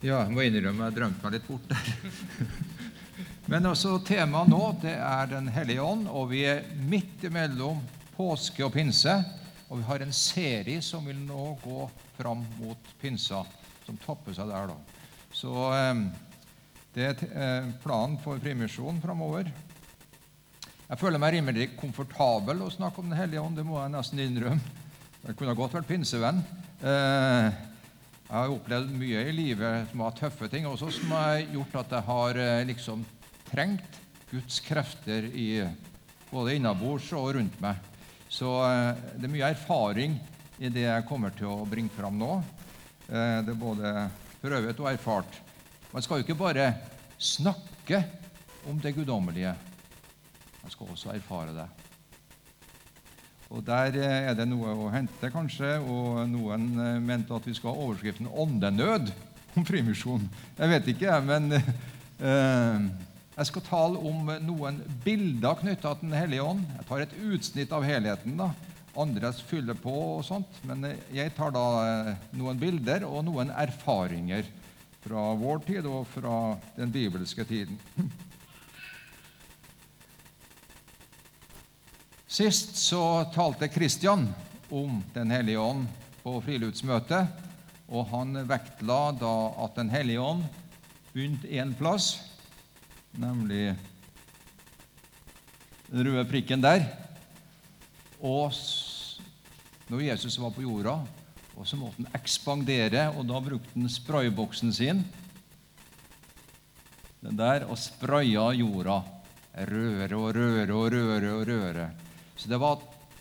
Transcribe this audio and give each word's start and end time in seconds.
Ja, 0.00 0.22
jeg 0.24 0.32
må 0.32 0.40
innrømme 0.46 0.86
jeg 0.88 0.96
drømte 0.96 1.26
meg 1.26 1.34
litt 1.34 1.44
bort 1.44 1.66
der. 1.68 1.88
Men 3.52 3.68
også 3.68 3.98
temaet 4.08 4.48
nå 4.48 4.60
det 4.80 4.94
er 4.96 5.28
Den 5.28 5.50
hellige 5.52 5.84
ånd, 5.84 6.06
og 6.08 6.30
vi 6.30 6.46
er 6.48 6.62
midt 6.88 7.26
imellom 7.28 7.82
påske 8.16 8.64
og 8.64 8.72
pinse. 8.72 9.12
Og 9.68 9.82
vi 9.82 9.86
har 9.90 10.00
en 10.00 10.16
serie 10.16 10.80
som 10.80 11.04
vil 11.04 11.20
nå 11.20 11.50
gå 11.60 11.84
fram 12.16 12.40
mot 12.62 12.90
pinsa, 13.02 13.42
som 13.84 14.00
topper 14.00 14.32
seg 14.38 14.48
der. 14.48 14.72
da. 14.72 15.04
Så 15.36 15.52
eh, 15.76 16.04
det 16.96 17.08
er 17.10 17.24
eh, 17.28 17.70
planen 17.84 18.16
for 18.24 18.40
Frimisjonen 18.40 19.04
framover. 19.04 19.52
Jeg 20.88 20.98
føler 20.98 21.20
meg 21.20 21.36
rimelig 21.36 21.74
komfortabel 21.76 22.64
å 22.64 22.72
snakke 22.72 23.04
om 23.04 23.12
Den 23.12 23.20
hellige 23.20 23.44
ånd. 23.44 23.60
Det 23.60 23.68
må 23.68 23.76
jeg 23.82 23.92
nesten 23.98 24.24
innrømme. 24.24 24.78
Jeg 25.26 25.36
kunne 25.36 25.58
godt 25.60 25.76
vært 25.76 25.92
pinsevenn. 25.92 26.40
Eh, 26.80 27.66
jeg 28.30 28.38
har 28.38 28.52
opplevd 28.54 28.90
mye 28.94 29.22
i 29.26 29.32
livet 29.34 29.88
som 29.90 30.04
har 30.04 30.12
tøffe 30.14 30.46
ting 30.52 30.66
også, 30.70 30.92
som 30.94 31.10
har 31.16 31.40
gjort 31.50 31.72
at 31.80 31.94
jeg 31.96 32.06
har 32.06 32.38
eh, 32.38 32.66
liksom 32.68 33.02
trengt 33.48 33.96
Guds 34.30 34.60
krefter 34.62 35.26
i, 35.34 35.48
både 36.30 36.54
innabords 36.54 37.08
og 37.18 37.32
rundt 37.34 37.56
meg. 37.58 37.80
Så 38.30 38.52
eh, 38.68 39.00
det 39.16 39.26
er 39.26 39.34
mye 39.34 39.50
erfaring 39.50 40.14
i 40.62 40.70
det 40.70 40.86
jeg 40.86 41.08
kommer 41.08 41.34
til 41.34 41.50
å 41.50 41.66
bringe 41.66 41.90
fram 41.90 42.22
nå. 42.22 42.36
Eh, 43.10 43.40
det 43.42 43.50
er 43.50 43.58
både 43.58 43.94
prøvet 44.44 44.78
og 44.78 44.92
erfart. 44.92 45.42
Man 45.90 46.06
skal 46.06 46.20
jo 46.20 46.28
ikke 46.28 46.38
bare 46.38 46.70
snakke 47.18 48.04
om 48.70 48.78
det 48.78 48.94
guddommelige. 48.94 49.56
Man 50.62 50.70
skal 50.70 50.94
også 50.94 51.16
erfare 51.16 51.56
det. 51.56 51.66
Og 53.50 53.66
Der 53.66 53.96
eh, 53.98 54.28
er 54.30 54.36
det 54.38 54.46
noe 54.46 54.70
å 54.78 54.88
hente, 54.94 55.30
kanskje. 55.34 55.74
Og 55.82 56.22
noen 56.30 56.70
eh, 56.78 56.98
mente 57.02 57.34
at 57.34 57.46
vi 57.48 57.54
skal 57.56 57.74
ha 57.74 57.86
overskriften 57.86 58.30
'Åndenød' 58.30 59.10
om 59.58 59.66
frimisjon. 59.66 60.28
Jeg 60.58 60.70
vet 60.70 60.90
ikke, 60.92 61.16
men 61.26 61.56
eh, 61.58 62.84
jeg 63.34 63.48
skal 63.50 63.66
tale 63.66 63.98
om 63.98 64.30
noen 64.46 64.78
bilder 65.02 65.58
knytta 65.64 65.96
til 65.98 66.12
Den 66.12 66.18
hellige 66.20 66.46
ånd. 66.46 66.62
Jeg 66.78 66.88
tar 66.92 67.02
et 67.02 67.18
utsnitt 67.26 67.74
av 67.74 67.86
helheten. 67.86 68.38
da. 68.38 68.52
Andres 68.94 69.42
fyller 69.42 69.74
på 69.74 69.96
og 69.98 70.24
sånt. 70.30 70.62
Men 70.62 70.86
eh, 70.86 71.02
jeg 71.18 71.34
tar 71.34 71.50
da 71.50 71.66
noen 72.30 72.62
bilder 72.62 73.08
og 73.10 73.24
noen 73.26 73.50
erfaringer 73.50 74.46
fra 75.02 75.30
vår 75.34 75.62
tid 75.66 75.90
og 75.90 76.04
fra 76.14 76.54
den 76.78 76.94
bibelske 76.94 77.42
tiden. 77.50 77.82
Sist 82.30 82.76
så 82.76 83.24
talte 83.34 83.66
Kristian 83.68 84.28
om 84.70 85.00
Den 85.14 85.32
hellige 85.34 85.58
ånd 85.58 85.88
på 86.22 86.36
friluftsmøtet. 86.44 87.26
Og 87.90 88.04
han 88.12 88.36
vektla 88.46 88.98
da 89.18 89.32
at 89.64 89.78
Den 89.80 89.88
hellige 89.90 90.22
ånd 90.22 90.44
begynte 91.10 91.50
én 91.50 91.72
plass, 91.74 92.20
nemlig 93.18 93.72
den 95.88 96.06
røde 96.06 96.22
prikken 96.30 96.62
der. 96.62 96.84
Og 98.22 98.54
når 99.90 100.04
Jesus 100.04 100.36
var 100.38 100.54
på 100.54 100.62
jorda, 100.62 101.00
og 101.58 101.66
så 101.66 101.80
måtte 101.80 101.98
han 101.98 102.14
ekspandere, 102.14 103.08
og 103.10 103.26
da 103.26 103.40
brukte 103.42 103.74
han 103.74 103.90
sprayboksen 103.90 104.70
sin 104.76 105.02
den 107.24 107.34
der, 107.42 107.66
og 107.66 107.74
spraya 107.74 108.52
jorda. 108.54 109.00
Røre 109.66 110.14
og 110.14 110.30
røre 110.38 110.78
og 110.78 110.94
røre 110.94 111.34
og 111.34 111.44
røre. 111.50 111.88
Så 112.40 112.48
det 112.48 112.60
var 112.60 112.80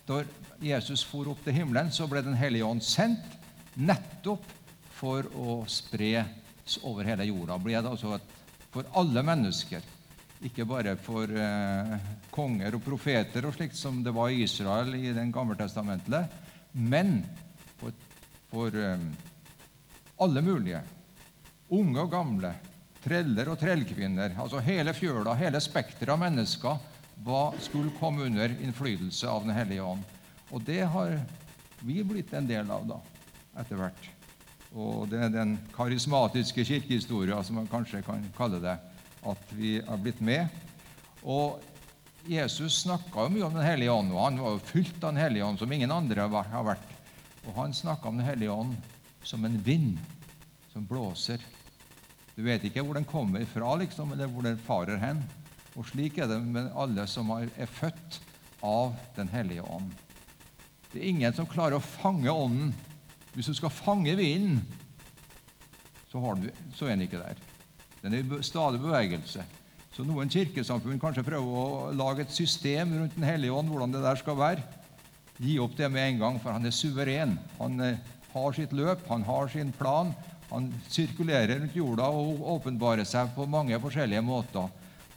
Da 0.09 0.23
Jesus 0.64 1.03
for 1.06 1.28
opp 1.30 1.44
til 1.45 1.53
himmelen, 1.53 1.92
så 1.94 2.08
ble 2.09 2.23
Den 2.25 2.38
hellige 2.39 2.66
ånd 2.66 2.81
sendt 2.81 3.36
nettopp 3.78 4.48
for 5.00 5.28
å 5.38 5.62
spres 5.70 6.80
over 6.81 7.06
hele 7.06 7.28
jorda. 7.28 7.59
Ble 7.62 7.78
det 7.78 7.92
altså 7.92 8.17
for 8.73 8.90
alle 8.97 9.22
mennesker, 9.25 9.86
ikke 10.45 10.66
bare 10.66 10.95
for 11.02 11.30
eh, 11.30 11.94
konger 12.34 12.75
og 12.78 12.84
profeter 12.86 13.45
og 13.47 13.56
slikt 13.56 13.78
som 13.78 14.02
det 14.06 14.14
var 14.16 14.34
i 14.34 14.44
Israel 14.45 14.94
i 14.97 15.13
Den 15.16 15.31
gammeltestamentlige, 15.36 16.25
men 16.74 17.19
for, 17.80 17.96
for 18.51 18.75
eh, 18.75 19.07
alle 20.25 20.46
mulige. 20.46 20.84
Unge 21.69 22.01
og 22.01 22.12
gamle, 22.12 22.53
treller 23.03 23.53
og 23.53 23.59
trellkvinner. 23.62 24.36
Altså 24.41 24.62
hele 24.66 24.94
fjøla, 24.97 25.38
hele 25.40 25.62
spekteret 25.63 26.16
av 26.16 26.24
mennesker 26.25 26.99
skulle 27.59 27.91
komme 28.00 28.24
under 28.24 28.56
innflytelse 28.62 29.28
av 29.30 29.46
Den 29.46 29.56
hellige 29.56 29.81
ånd. 29.84 30.03
Og 30.52 30.62
det 30.62 30.81
har 30.81 31.19
vi 31.80 32.03
blitt 32.03 32.34
en 32.34 32.47
del 32.47 32.72
av 32.72 32.88
da, 32.88 33.00
etter 33.59 33.80
hvert. 33.80 34.09
Og 34.74 35.07
det 35.09 35.19
er 35.24 35.34
den 35.34 35.57
karismatiske 35.74 36.66
kirkehistoria, 36.66 37.41
som 37.44 37.56
man 37.59 37.69
kanskje 37.69 38.03
kan 38.06 38.24
kalle 38.38 38.59
det, 38.62 38.78
at 39.25 39.53
vi 39.57 39.80
har 39.81 39.97
blitt 39.97 40.22
med. 40.22 40.47
Og 41.24 41.59
Jesus 42.30 42.84
snakka 42.84 43.30
mye 43.31 43.47
om 43.47 43.53
Den 43.53 43.66
hellige 43.66 43.91
ånd, 43.91 44.12
og 44.13 44.24
han 44.24 44.40
var 44.40 44.56
jo 44.56 44.66
fylt 44.66 45.03
av 45.03 45.13
Den 45.13 45.24
hellige 45.24 45.46
ånd 45.46 45.59
som 45.59 45.72
ingen 45.72 45.91
andre 45.91 46.28
har 46.30 46.66
vært. 46.68 46.96
Og 47.47 47.56
han 47.56 47.74
snakka 47.74 48.09
om 48.09 48.19
Den 48.19 48.28
hellige 48.28 48.51
ånd 48.51 48.75
som 49.24 49.46
en 49.46 49.57
vind 49.63 49.97
som 50.74 50.86
blåser. 50.86 51.41
Du 52.36 52.44
vet 52.46 52.63
ikke 52.63 52.84
hvor 52.86 52.96
den 52.96 53.07
kommer 53.07 53.44
fra, 53.50 53.75
liksom, 53.81 54.13
eller 54.13 54.30
hvor 54.31 54.46
den 54.46 54.59
farer 54.63 55.01
hen. 55.01 55.24
Og 55.79 55.88
slik 55.88 56.17
er 56.19 56.28
det 56.28 56.41
med 56.44 56.73
alle 56.75 57.06
som 57.07 57.29
er 57.38 57.72
født 57.72 58.19
av 58.66 58.91
Den 59.16 59.29
hellige 59.31 59.63
ånd. 59.63 59.88
Det 60.91 61.00
er 61.00 61.12
ingen 61.13 61.35
som 61.38 61.47
klarer 61.47 61.78
å 61.78 61.85
fange 61.85 62.28
ånden. 62.28 62.73
Hvis 63.31 63.47
du 63.47 63.56
skal 63.56 63.72
fange 63.72 64.16
vinden, 64.18 64.59
så, 66.09 66.19
du, 66.35 66.50
så 66.75 66.89
er 66.89 66.97
den 66.97 67.06
ikke 67.06 67.22
der. 67.22 67.39
Den 68.01 68.18
er 68.18 68.25
i 68.25 68.44
stadig 68.44 68.81
bevegelse. 68.84 69.45
Så 69.94 70.03
noen 70.07 70.31
kirkesamfunn 70.31 71.00
kanskje 71.00 71.23
prøver 71.28 71.62
å 71.62 71.94
lage 71.95 72.25
et 72.25 72.34
system 72.34 72.97
rundt 72.97 73.16
Den 73.16 73.28
hellige 73.29 73.56
ånd, 73.56 73.72
hvordan 73.72 73.95
det 73.95 74.03
der 74.03 74.19
skal 74.19 74.38
være. 74.39 74.66
Gi 75.39 75.56
opp 75.63 75.78
det 75.78 75.88
med 75.94 76.07
en 76.09 76.19
gang, 76.25 76.41
for 76.44 76.51
han 76.51 76.68
er 76.68 76.75
suveren. 76.75 77.38
Han 77.62 77.79
eh, 77.85 78.01
har 78.34 78.57
sitt 78.57 78.75
løp, 78.75 79.06
han 79.07 79.23
har 79.29 79.47
sin 79.53 79.72
plan. 79.78 80.12
Han 80.50 80.68
sirkulerer 80.91 81.62
rundt 81.62 81.78
jorda 81.78 82.09
og 82.12 82.44
åpenbarer 82.57 83.07
seg 83.07 83.31
på 83.38 83.47
mange 83.47 83.79
forskjellige 83.79 84.25
måter 84.25 84.68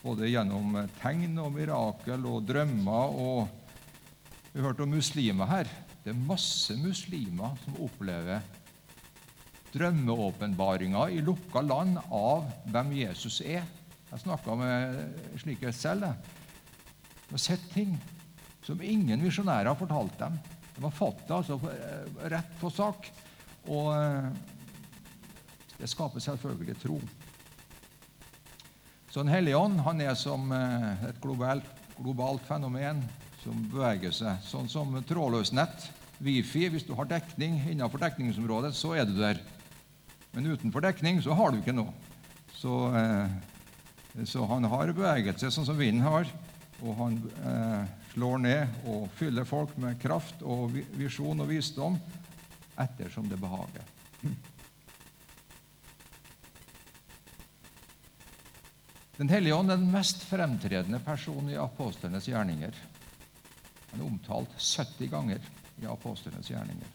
både 0.03 0.31
gjennom 0.31 0.75
tegn 0.99 1.39
og 1.39 1.53
mirakel 1.55 2.27
og 2.27 2.43
drømmer. 2.49 3.15
og 3.23 4.51
Vi 4.53 4.65
hørte 4.65 4.83
om 4.83 4.97
muslimer 4.97 5.47
her. 5.47 5.71
Det 6.03 6.11
er 6.11 6.27
masse 6.27 6.75
muslimer 6.77 7.55
som 7.63 7.79
opplever 7.85 8.43
drømmeåpenbaringer 9.73 11.15
i 11.15 11.23
lukka 11.25 11.63
land 11.65 12.01
av 12.11 12.51
hvem 12.73 12.93
Jesus 12.99 13.41
er. 13.41 13.65
Jeg 14.11 14.25
snakka 14.25 14.57
med 14.59 15.39
slike 15.41 15.73
selv. 15.73 16.11
De 17.29 17.37
har 17.37 17.41
sett 17.41 17.65
ting 17.73 17.95
som 18.67 18.83
ingen 18.85 19.23
misjonærer 19.23 19.71
har 19.71 19.79
fortalt 19.79 20.19
dem. 20.21 20.37
De 20.77 20.85
har 20.85 20.95
fått 20.95 21.23
det 21.29 21.39
altså 21.39 21.59
rett 22.35 22.53
på 22.61 22.71
sak. 22.75 23.09
Og 23.71 23.89
eh, 23.95 24.29
det 25.79 25.89
skaper 25.91 26.23
selvfølgelig 26.23 26.77
tro. 26.83 26.99
Så 29.13 29.21
Den 29.21 29.29
hellige 29.29 29.59
ånd 29.61 29.77
han 29.85 29.99
er 30.01 30.15
som 30.17 30.47
eh, 30.57 31.03
et 31.11 31.19
globalt, 31.21 31.67
globalt 31.99 32.47
fenomen 32.49 33.03
som 33.43 33.59
beveger 33.69 34.15
seg. 34.17 34.39
Sånn 34.49 34.71
som 34.73 34.95
trådløst 35.05 35.53
nett, 35.53 35.85
Wifi. 36.25 36.63
Hvis 36.73 36.87
du 36.89 36.95
har 36.97 37.11
dekning 37.11 37.59
innenfor 37.61 38.01
dekningsområdet, 38.01 38.71
så 38.73 38.95
er 38.97 39.05
du 39.05 39.19
der. 39.19 39.43
Men 40.33 40.49
utenfor 40.55 40.81
dekning 40.87 41.21
så 41.21 41.37
har 41.37 41.53
du 41.53 41.61
ikke 41.61 41.75
noe. 41.77 41.93
Så, 42.57 42.79
eh, 42.97 44.25
så 44.25 44.47
han 44.49 44.65
har 44.73 44.95
beveget 44.97 45.45
seg 45.45 45.53
sånn 45.53 45.69
som 45.69 45.77
vinden 45.77 46.07
har. 46.09 46.31
Og 46.81 46.97
han 47.03 47.21
eh, 47.45 47.85
slår 48.15 48.41
ned 48.47 48.89
og 48.95 49.11
fyller 49.21 49.45
folk 49.45 49.77
med 49.83 50.01
kraft 50.01 50.41
og 50.41 50.73
visjon 50.97 51.45
og 51.45 51.53
visdom 51.53 52.01
ettersom 52.81 53.29
det 53.29 53.37
behager. 53.45 53.85
Den 59.23 59.31
hellige 59.31 59.55
ånd 59.55 59.71
er 59.71 59.79
den 59.79 59.93
mest 59.93 60.25
fremtredende 60.27 60.99
personen 61.07 61.53
i 61.53 61.61
apostlenes 61.61 62.25
gjerninger. 62.27 62.75
Han 63.93 64.01
er 64.01 64.09
omtalt 64.09 64.57
70 64.59 65.13
ganger 65.13 65.45
i 65.79 65.87
apostlenes 65.87 66.51
gjerninger. 66.51 66.89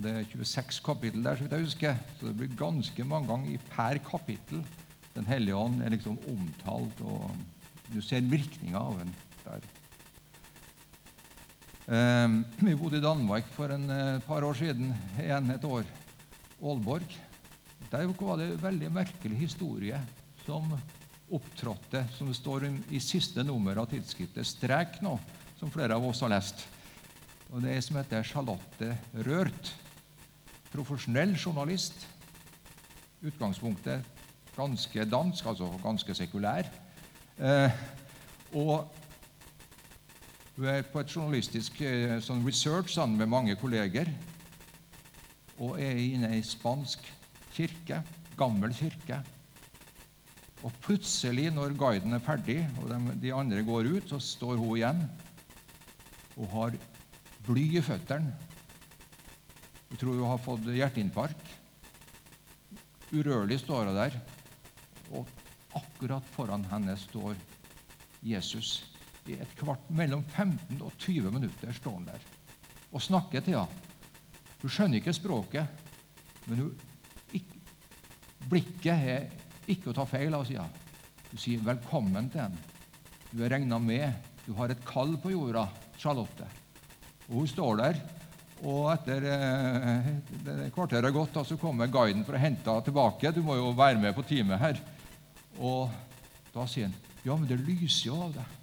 Det 0.00 0.14
er 0.14 0.24
26 0.24 0.80
kapittel 0.86 1.26
der, 1.26 1.36
så 1.36 1.44
vidt 1.44 1.52
jeg 1.52 1.66
husker, 1.68 2.00
så 2.16 2.30
det 2.30 2.34
blir 2.38 2.56
ganske 2.56 3.04
mange 3.04 3.28
ganger 3.28 3.68
per 3.68 4.00
kapittel 4.08 4.64
Den 5.12 5.26
hellige 5.26 5.58
ånd 5.58 5.82
er 5.82 5.92
liksom 5.92 6.16
omtalt, 6.30 7.00
og 7.02 7.34
du 7.92 8.00
ser 8.00 8.24
virkninga 8.24 8.78
av 8.78 9.00
den 9.02 9.10
der. 9.44 9.64
Eh, 11.90 12.36
vi 12.62 12.76
bodde 12.78 13.02
i 13.02 13.04
Danmark 13.04 13.52
for 13.52 13.74
en 13.74 13.90
eh, 13.90 14.20
par 14.24 14.46
år 14.46 14.54
siden, 14.62 14.94
igjen 15.18 15.50
et 15.50 15.66
år. 15.66 15.84
Aalborg. 16.62 17.18
Der 17.90 18.06
var 18.06 18.36
det 18.38 18.52
en 18.52 18.62
veldig 18.62 18.88
merkelig 18.94 19.36
historie 19.40 19.98
som 20.44 20.68
opptrådte, 21.30 22.04
som 22.14 22.28
det 22.30 22.36
står 22.38 22.68
i 22.90 23.00
siste 23.02 23.42
nummer 23.42 23.80
av 23.82 23.88
tidsskriftet 23.90 24.46
Strek 24.46 25.00
nå, 25.02 25.16
som 25.58 25.72
flere 25.74 25.96
av 25.98 26.06
oss 26.06 26.22
har 26.22 26.30
lest. 26.30 26.62
Og 27.50 27.62
Det 27.62 27.74
er 27.74 27.82
som 27.82 27.98
heter 27.98 28.22
Charlotte 28.22 28.94
Rørt. 29.26 29.74
Profesjonell 30.70 31.34
journalist. 31.34 32.06
utgangspunktet 33.22 34.02
ganske 34.56 35.04
dansk, 35.04 35.46
altså 35.46 35.68
ganske 35.82 36.14
sekulær. 36.14 36.70
Eh, 37.38 37.70
og 38.54 38.88
hun 40.56 40.66
er 40.66 40.82
på 40.82 41.00
et 41.00 41.16
journalistisk 41.16 41.80
eh, 41.82 42.20
sånn 42.22 42.46
research 42.46 42.94
sammen 42.94 43.18
med 43.18 43.26
mange 43.26 43.56
kolleger 43.56 44.08
og 45.58 45.80
er 45.80 45.98
inne 46.00 46.38
i 46.38 46.42
spansk 46.42 47.19
kirke, 47.54 48.00
gammel 48.38 48.74
kirke. 48.76 49.20
Og 50.60 50.72
plutselig, 50.84 51.48
når 51.54 51.76
guiden 51.78 52.16
er 52.16 52.22
ferdig, 52.24 52.58
og 52.82 52.90
de, 52.90 53.16
de 53.22 53.32
andre 53.34 53.62
går 53.64 53.88
ut, 53.96 54.08
så 54.10 54.20
står 54.20 54.58
hun 54.60 54.76
igjen 54.76 55.04
og 56.36 56.48
har 56.52 56.76
bly 57.46 57.64
i 57.78 57.84
føttene. 57.84 58.34
Hun 59.90 60.00
tror 60.00 60.18
hun 60.18 60.28
har 60.30 60.42
fått 60.44 60.68
hjerteinfarkt. 60.70 61.56
Urørlig 63.10 63.58
står 63.62 63.88
hun 63.88 63.96
der, 63.96 64.18
og 65.10 65.30
akkurat 65.78 66.28
foran 66.36 66.66
henne 66.70 66.94
står 67.00 67.34
Jesus. 68.22 68.84
I 69.28 69.36
et 69.40 69.56
kvart, 69.58 69.88
Mellom 69.92 70.22
15 70.24 70.80
og 70.80 70.92
20 70.98 71.32
minutter 71.34 71.72
står 71.76 71.98
han 71.98 72.12
der 72.12 72.28
og 72.90 73.02
snakker 73.02 73.40
til 73.44 73.58
henne. 73.58 73.88
Hun 74.60 74.72
skjønner 74.72 75.00
ikke 75.00 75.14
språket, 75.16 75.84
men 76.46 76.58
hun, 76.64 76.72
blikket 78.50 79.08
er 79.14 79.26
ikke 79.70 79.92
å 79.92 79.96
ta 79.96 80.06
feil 80.08 80.34
av, 80.34 80.46
sier 80.48 80.64
hun. 80.64 80.78
Du 81.30 81.36
sier 81.38 81.58
'velkommen 81.62 82.30
til 82.30 82.40
henne'. 82.40 82.68
Du 83.30 83.44
er 83.44 83.50
regna 83.50 83.78
med. 83.78 84.12
Du 84.46 84.52
har 84.54 84.68
et 84.68 84.84
kall 84.84 85.16
på 85.16 85.30
jorda, 85.30 85.68
Charlotte. 85.98 86.46
Og 87.28 87.34
Hun 87.34 87.46
står 87.46 87.76
der, 87.76 88.00
og 88.66 88.92
etter 88.92 89.24
eh, 89.24 90.70
kvarteret 90.74 91.04
har 91.04 91.14
gått, 91.14 91.46
så 91.46 91.56
kommer 91.56 91.86
guiden 91.86 92.24
for 92.24 92.34
å 92.34 92.40
hente 92.42 92.68
henne 92.68 92.84
tilbake. 92.84 93.32
Du 93.32 93.42
må 93.42 93.56
jo 93.56 93.70
være 93.72 94.00
med 94.00 94.14
på 94.14 94.22
teamet 94.26 94.58
her. 94.58 94.80
Og 95.58 95.90
da 96.52 96.66
sier 96.66 96.88
han, 96.88 96.94
'Ja, 97.24 97.36
men 97.36 97.48
det 97.48 97.60
lyser 97.60 98.06
jo 98.06 98.22
av 98.22 98.34
deg'. 98.34 98.56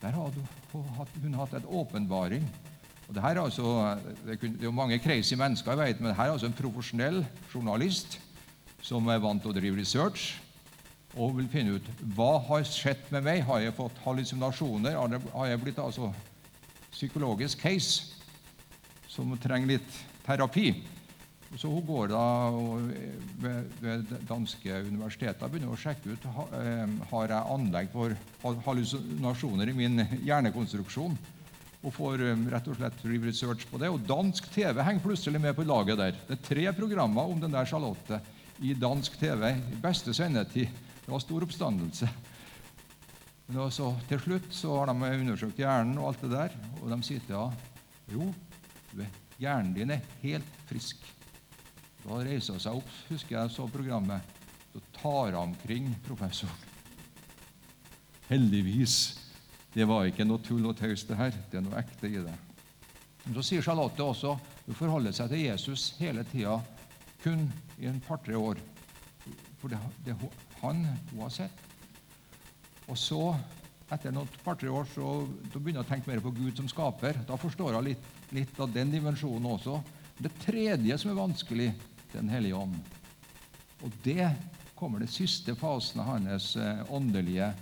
Der 0.00 0.10
har 0.10 0.30
hun 1.22 1.34
hatt 1.34 1.54
en 1.54 1.64
åpenbaring. 1.66 2.44
Og 3.08 3.14
det, 3.16 3.22
her 3.24 3.38
er 3.38 3.40
altså, 3.40 3.96
det 4.26 4.36
er 4.44 4.66
jo 4.66 4.74
mange 4.74 4.98
crazy 5.00 5.34
mennesker, 5.34 5.72
jeg 5.72 5.80
vet, 5.80 6.00
men 6.04 6.14
her 6.14 6.28
er 6.28 6.34
altså 6.34 6.46
en 6.46 6.56
profesjonell 6.58 7.22
journalist 7.54 8.18
som 8.84 9.08
er 9.08 9.22
vant 9.22 9.40
til 9.42 9.50
å 9.50 9.56
drive 9.56 9.80
research 9.80 10.34
og 11.16 11.38
vil 11.38 11.48
finne 11.50 11.78
ut 11.78 11.88
hva 12.14 12.34
har 12.50 12.66
skjedd 12.68 13.08
med 13.14 13.24
meg. 13.24 13.40
Har 13.48 13.62
jeg 13.64 13.74
fått 13.78 13.96
hallusinasjoner? 14.04 14.98
Har 15.32 15.48
jeg 15.48 15.62
blitt 15.62 15.80
altså 15.82 16.12
psykologisk 16.92 17.64
case 17.64 18.12
som 19.08 19.32
trenger 19.40 19.72
litt 19.72 19.98
terapi? 20.26 20.68
Så 21.56 21.70
hun 21.72 21.80
går 21.88 22.10
da 22.12 22.22
ved, 23.40 23.70
ved 23.80 24.10
danske 24.28 24.82
universiteter 24.84 25.46
og 25.46 25.54
begynner 25.54 25.72
å 25.72 25.80
sjekke 25.80 26.12
ut 26.12 26.26
eh, 26.28 26.84
har 27.08 27.32
jeg 27.32 27.54
anlegg 27.54 27.88
for 27.94 28.12
hallusinasjoner 28.66 29.72
i 29.72 29.76
min 29.78 30.04
hjernekonstruksjon. 30.28 31.16
Og 31.86 31.94
får 31.94 32.24
eh, 32.26 32.40
rett 32.52 32.68
og 32.70 32.78
slett 32.78 33.04
research 33.06 33.68
på 33.70 33.78
det. 33.80 33.90
Og 33.92 34.02
dansk 34.06 34.48
TV 34.54 34.82
henger 34.82 35.04
plutselig 35.04 35.40
med 35.42 35.54
på 35.56 35.66
laget 35.66 36.00
der. 36.00 36.18
Det 36.26 36.38
er 36.38 36.46
tre 36.48 36.66
programmer 36.74 37.30
om 37.30 37.40
den 37.42 37.54
der 37.54 37.68
Charlotte 37.68 38.20
i 38.58 38.74
dansk 38.74 39.18
TV 39.20 39.52
i 39.54 39.78
beste 39.82 40.14
sendetid. 40.14 40.72
Det 41.04 41.12
var 41.12 41.22
stor 41.22 41.46
oppstandelse. 41.46 42.08
Men 43.48 43.70
så, 43.72 43.92
til 44.10 44.20
slutt 44.20 44.50
så 44.52 44.74
har 44.76 44.90
de 44.90 45.12
undersøkt 45.22 45.60
hjernen 45.60 45.96
og 45.96 46.10
alt 46.10 46.24
det 46.26 46.32
der, 46.34 46.56
og 46.82 46.90
de 46.92 46.98
sier 47.06 47.22
til 47.24 47.38
ja, 47.38 47.46
jo, 48.12 48.26
hjernen 49.40 49.70
din 49.72 49.94
er 49.94 50.02
helt 50.20 50.58
frisk. 50.68 51.00
Da 52.02 52.18
reiser 52.20 52.56
hun 52.56 52.60
seg 52.60 52.76
opp, 52.80 52.90
husker 53.08 53.38
jeg 53.38 53.54
så 53.54 53.64
programmet. 53.72 54.36
Så 54.74 54.82
tar 54.98 55.30
hun 55.30 55.40
omkring 55.46 55.88
professoren. 56.04 56.66
Heldigvis. 58.28 58.98
Det 59.74 59.84
var 59.88 60.08
ikke 60.08 60.24
noe 60.24 60.40
tull 60.44 60.64
og 60.66 60.76
tøys, 60.78 61.04
det 61.08 61.18
her. 61.18 61.34
Det 61.50 61.60
er 61.60 61.64
noe 61.66 61.78
ekte 61.80 62.08
i 62.08 62.22
det. 62.24 62.34
Men 63.24 63.36
så 63.36 63.44
sier 63.44 63.64
Charlotte 63.64 64.04
også 64.04 64.34
hun 64.68 64.76
forholder 64.76 65.14
seg 65.16 65.30
til 65.32 65.46
Jesus 65.46 65.90
hele 65.98 66.24
tida, 66.28 66.58
kun 67.22 67.46
i 67.80 67.88
en 67.88 68.00
par-tre 68.04 68.36
år. 68.36 68.60
For 69.60 69.72
det, 69.72 69.78
det 70.04 70.16
han 70.62 70.82
hun 71.10 71.22
har 71.24 71.32
sett. 71.34 71.62
Og 72.88 72.96
så, 73.00 73.22
etter 73.92 74.12
noen 74.14 74.28
par-tre 74.44 74.70
år, 74.72 74.88
så 74.92 75.12
begynner 75.54 75.82
hun 75.82 75.86
å 75.86 75.88
tenke 75.88 76.10
mer 76.10 76.22
på 76.24 76.32
Gud 76.36 76.60
som 76.60 76.68
skaper. 76.70 77.20
Da 77.28 77.36
forstår 77.40 77.78
hun 77.78 77.88
litt, 77.90 78.04
litt 78.36 78.60
av 78.60 78.72
den 78.72 78.92
dimensjonen 78.92 79.48
også. 79.54 79.78
Det 80.18 80.32
tredje 80.42 80.98
som 81.00 81.12
er 81.12 81.20
vanskelig, 81.20 81.70
den 82.12 82.32
hellige 82.32 82.60
ånd. 82.60 82.76
Og 83.84 84.00
det 84.04 84.30
kommer 84.78 85.02
den 85.02 85.10
siste 85.12 85.54
fasen 85.58 86.00
av 86.00 86.14
hans 86.14 86.54
åndelige 86.56 86.94
åndelige 86.94 87.52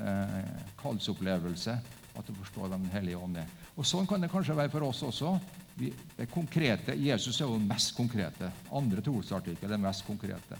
eh, 0.00 0.54
kallsopplevelse. 0.80 1.76
At 2.14 2.26
du 2.28 2.34
forstår 2.38 2.70
Den 2.70 2.86
hellige 2.92 3.18
ånd. 3.18 3.40
Og 3.74 3.86
Sånn 3.86 4.06
kan 4.06 4.22
det 4.22 4.30
kanskje 4.30 4.54
være 4.54 4.70
for 4.70 4.86
oss 4.86 5.02
også. 5.02 5.34
Vi, 5.74 5.90
det 6.14 6.28
konkrete, 6.30 6.94
Jesus 6.94 7.40
er 7.40 7.48
jo 7.48 7.56
den 7.58 7.66
mest 7.66 7.96
konkrete. 7.96 8.52
Andre 8.70 9.02
trosartikkel 9.02 9.66
er 9.66 9.74
den 9.74 9.82
mest 9.82 10.06
konkrete. 10.06 10.58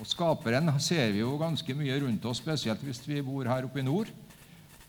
Og 0.00 0.08
Skaperen 0.10 0.72
ser 0.82 1.12
vi 1.14 1.20
jo 1.22 1.36
ganske 1.38 1.76
mye 1.78 2.00
rundt 2.02 2.24
oss, 2.26 2.40
spesielt 2.42 2.82
hvis 2.82 3.04
vi 3.06 3.22
bor 3.22 3.46
her 3.46 3.68
oppe 3.68 3.78
i 3.78 3.86
nord. 3.86 4.10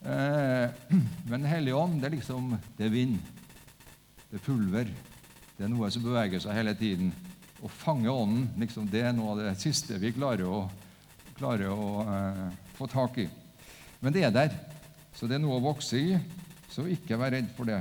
Eh, 0.02 0.66
men 1.30 1.38
Den 1.38 1.50
hellige 1.50 1.78
ånd 1.78 2.00
det 2.00 2.10
er 2.10 2.16
liksom 2.16 2.56
det 2.76 2.88
er 2.88 2.96
vind, 2.96 3.20
det 4.30 4.40
er 4.40 4.44
pulver. 4.48 4.90
Det 5.54 5.68
er 5.68 5.70
noe 5.70 5.90
som 5.94 6.02
beveger 6.02 6.42
seg 6.42 6.58
hele 6.58 6.74
tiden 6.74 7.14
å 7.64 7.70
fange 7.70 8.10
Ånden 8.10 8.48
liksom 8.60 8.88
det 8.90 9.04
er 9.06 9.14
noe 9.16 9.32
av 9.32 9.40
det 9.40 9.54
siste 9.62 9.96
vi 10.02 10.10
klarer 10.12 10.50
å, 10.50 10.64
klarer 11.38 11.70
å 11.70 11.86
eh, 12.02 12.44
få 12.76 12.90
tak 12.90 13.22
i. 13.22 13.28
Men 14.04 14.12
det 14.12 14.26
er 14.26 14.32
der, 14.34 14.52
så 15.16 15.24
det 15.24 15.38
er 15.38 15.40
noe 15.40 15.56
å 15.56 15.64
vokse 15.64 15.96
i. 15.96 16.16
Så 16.68 16.84
ikke 16.92 17.16
vær 17.16 17.32
redd 17.32 17.48
for 17.56 17.68
det. 17.68 17.80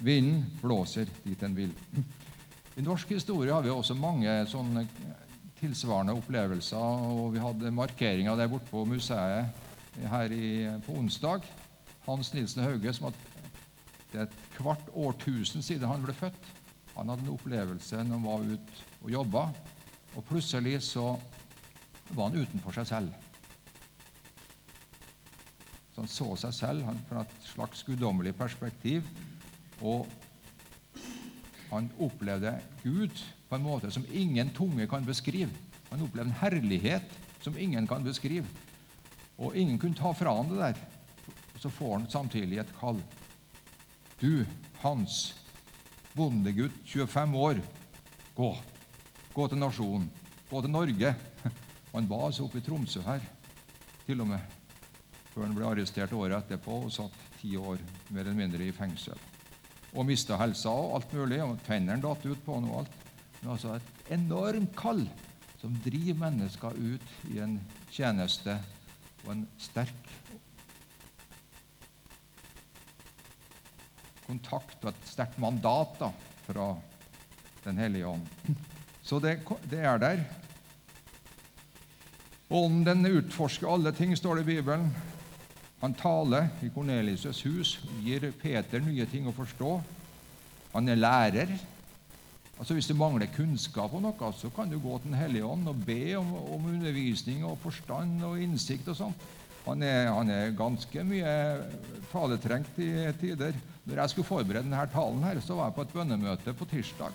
Vinden 0.00 0.46
blåser 0.62 1.08
dit 1.24 1.40
den 1.40 1.56
vil. 1.56 1.74
I 2.78 2.84
norsk 2.86 3.10
historie 3.12 3.52
har 3.52 3.64
vi 3.66 3.72
også 3.74 3.96
mange 3.98 4.32
sånne 4.48 4.86
tilsvarende 5.58 6.14
opplevelser. 6.16 6.78
og 7.12 7.34
Vi 7.34 7.42
hadde 7.42 7.74
markeringer 7.74 8.38
der 8.38 8.48
borte 8.48 8.70
på 8.70 8.86
museet 8.88 10.06
her 10.08 10.32
i, 10.32 10.70
på 10.86 10.96
onsdag. 11.02 11.44
Hans 12.06 12.32
Nilsen 12.32 12.64
Hauge, 12.64 12.94
som 12.96 13.10
at 13.10 13.24
det 14.08 14.22
er 14.22 14.24
et 14.24 14.40
kvart 14.56 14.88
årtusen 14.96 15.60
siden 15.66 15.90
han 15.90 16.04
ble 16.06 16.16
født. 16.16 16.52
Han 16.96 17.12
hadde 17.12 17.26
en 17.26 17.34
opplevelse 17.34 18.00
når 18.06 18.16
han 18.16 18.24
var 18.24 18.52
ute 18.54 18.84
og 19.02 19.10
jobba, 19.12 19.48
og 20.16 20.24
plutselig 20.30 20.78
så 20.86 21.10
var 22.14 22.30
han 22.30 22.40
utenfor 22.40 22.78
seg 22.80 22.88
selv. 22.88 23.27
Så 25.98 26.02
han 26.02 26.10
så 26.14 26.26
seg 26.38 26.52
selv 26.54 26.90
fra 27.08 27.24
et 27.24 27.32
slags 27.42 27.80
guddommelig 27.82 28.30
perspektiv, 28.38 29.06
og 29.82 30.06
han 31.72 31.88
opplevde 31.98 32.52
Gud 32.84 33.16
på 33.48 33.56
en 33.56 33.64
måte 33.64 33.90
som 33.90 34.04
ingen 34.14 34.52
tunge 34.54 34.86
kan 34.86 35.02
beskrive. 35.02 35.50
Han 35.90 36.04
opplevde 36.06 36.30
en 36.30 36.38
herlighet 36.38 37.16
som 37.42 37.58
ingen 37.58 37.88
kan 37.90 38.06
beskrive. 38.06 38.46
Og 39.42 39.56
ingen 39.58 39.80
kunne 39.82 39.98
ta 39.98 40.12
fra 40.14 40.36
han 40.36 40.52
det 40.52 40.60
der. 40.60 40.78
Og 41.56 41.64
så 41.64 41.72
får 41.80 41.96
han 41.96 42.06
samtidig 42.12 42.60
et 42.62 42.70
kall. 42.78 43.02
Du, 44.20 44.46
Hans, 44.84 45.34
bondegutt, 46.14 46.78
25 46.86 47.34
år. 47.42 47.58
Gå. 48.36 48.52
Gå 49.34 49.48
til 49.48 49.58
nasjonen. 49.58 50.06
Gå 50.46 50.62
til 50.62 50.70
Norge. 50.70 51.14
Han 51.94 52.06
var 52.06 52.28
altså 52.28 52.46
oppe 52.46 52.60
i 52.60 52.62
Tromsø 52.62 53.02
her, 53.02 53.24
til 54.06 54.20
og 54.20 54.28
med, 54.30 54.57
før 55.38 55.46
han 55.46 55.54
ble 55.54 55.66
arrestert 55.70 56.12
året 56.18 56.34
etterpå 56.34 56.80
og 56.82 56.90
satt 56.90 57.14
ti 57.38 57.52
år 57.54 57.78
mer 58.10 58.24
eller 58.24 58.34
mindre 58.34 58.64
i 58.66 58.74
fengsel. 58.74 59.18
Og 59.94 60.06
mista 60.08 60.34
helsa 60.40 60.72
og 60.74 60.96
alt 60.96 61.12
mulig. 61.14 61.38
og 61.44 61.60
Tennene 61.62 62.02
datt 62.02 62.24
ut 62.26 62.40
på 62.42 62.56
han 62.56 62.66
og 62.66 62.80
alt. 62.80 62.96
Men 63.38 63.52
altså 63.52 63.76
et 63.76 64.10
enormt 64.16 64.72
kall 64.76 65.04
som 65.60 65.76
driver 65.84 66.18
mennesker 66.24 66.74
ut 66.74 67.12
i 67.30 67.38
en 67.44 67.54
tjeneste 67.94 68.56
og 69.24 69.30
en 69.36 69.44
sterk 69.62 70.10
kontakt 74.26 74.82
og 74.82 74.90
et 74.90 75.06
sterkt 75.08 75.38
mandat 75.40 75.94
da, 76.00 76.10
fra 76.48 76.72
Den 77.62 77.78
hellige 77.78 78.06
ånd. 78.06 78.26
Så 79.06 79.18
det, 79.22 79.38
det 79.70 79.80
er 79.86 80.02
der. 80.02 80.20
Ånden 82.48 82.84
den 82.84 83.18
utforsker 83.18 83.70
alle 83.70 83.92
ting, 83.92 84.16
står 84.16 84.40
det 84.40 84.46
i 84.46 84.56
Bibelen. 84.56 84.90
Han 85.80 85.94
taler 85.94 86.48
i 86.62 86.70
Kornelius' 86.74 87.44
hus, 87.46 87.76
gir 88.02 88.32
Peter 88.40 88.82
nye 88.82 89.06
ting 89.06 89.28
å 89.30 89.34
forstå. 89.34 89.76
Han 90.74 90.90
er 90.90 90.98
lærer. 90.98 91.52
Altså 92.58 92.74
Hvis 92.74 92.88
du 92.90 92.96
mangler 92.98 93.30
kunnskap 93.30 93.92
om 93.94 94.02
noe, 94.02 94.32
så 94.34 94.50
kan 94.50 94.70
du 94.70 94.80
gå 94.82 94.96
til 94.98 95.12
Den 95.12 95.20
hellige 95.20 95.46
ånd 95.46 95.68
og 95.70 95.84
be 95.86 96.16
om, 96.18 96.32
om 96.56 96.66
undervisning 96.72 97.44
og 97.46 97.60
forstand 97.62 98.24
og 98.26 98.40
innsikt. 98.42 98.88
og 98.88 98.96
sånt. 98.96 99.28
Han 99.68 99.82
han 99.82 100.30
er 100.30 100.56
ganske 100.56 101.04
mye 101.04 101.32
faletrengt 102.10 102.78
i 102.80 103.12
tider. 103.20 103.54
Når 103.84 104.00
jeg 104.00 104.10
skulle 104.10 104.26
forberede 104.26 104.64
denne 104.64 104.86
talen, 104.92 105.22
her, 105.22 105.40
så 105.40 105.54
var 105.54 105.68
jeg 105.68 105.74
på 105.74 105.82
et 105.82 105.94
bønnemøte 105.94 106.54
på 106.54 106.64
tirsdag. 106.64 107.12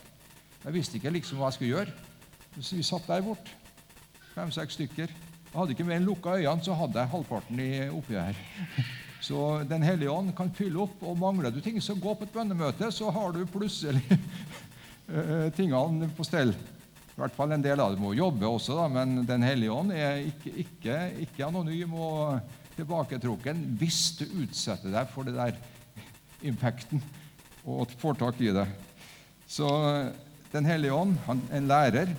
Jeg 0.64 0.74
visste 0.74 0.98
ikke 0.98 1.10
liksom 1.10 1.38
hva 1.38 1.50
jeg 1.50 1.54
skulle 1.54 1.76
gjøre. 1.76 1.94
Så 2.62 2.76
vi 2.78 2.84
satt 2.86 3.08
der 3.10 3.26
borte, 3.26 3.52
fem-seks 4.36 4.78
stykker. 4.78 5.12
Hadde 5.54 5.76
ikke 5.76 5.86
mer 5.86 6.00
enn 6.00 6.08
lukka 6.08 6.38
øynene, 6.40 6.66
så 6.66 6.76
hadde 6.78 7.00
jeg 7.00 7.12
halvparten 7.14 7.60
i 7.62 7.72
oppi 7.94 8.18
her. 8.18 8.38
Så 9.24 9.64
Den 9.70 9.86
hellige 9.88 10.12
ånd 10.12 10.34
kan 10.36 10.50
fylle 10.52 10.82
opp, 10.84 10.98
og 11.00 11.16
mangler 11.16 11.54
du 11.54 11.62
ting, 11.64 11.78
så 11.80 11.96
gå 11.96 12.12
på 12.12 12.26
et 12.26 12.34
bønnemøte, 12.34 12.90
så 12.92 13.08
har 13.16 13.32
du 13.32 13.46
plutselig 13.48 14.02
eh, 15.08 15.48
tingene 15.56 16.10
på 16.12 16.26
stell. 16.28 16.52
I 16.52 17.22
hvert 17.22 17.36
fall 17.38 17.54
en 17.56 17.64
del 17.64 17.80
av 17.80 17.94
dem 17.94 18.04
må 18.04 18.12
jobbe 18.18 18.50
også, 18.50 18.76
da, 18.82 18.90
men 18.92 19.22
Den 19.30 19.46
hellige 19.48 19.72
ånd 19.72 19.94
er 19.96 20.26
ikke, 20.28 20.52
ikke, 20.66 20.98
ikke 21.24 21.48
anonym 21.48 21.96
og 21.96 22.42
tilbaketrukken 22.76 23.64
hvis 23.80 24.02
du 24.20 24.26
utsetter 24.44 24.92
deg 24.92 25.08
for 25.14 25.30
det 25.30 25.38
der 25.38 25.56
impacten 26.44 27.00
og 27.64 27.94
får 28.02 28.20
tak 28.20 28.42
i 28.44 28.52
det. 28.52 28.68
Så 29.48 29.70
Den 30.52 30.68
hellige 30.68 30.94
ånd, 30.94 31.16
han, 31.26 31.40
en 31.54 31.70
lærer, 31.72 32.12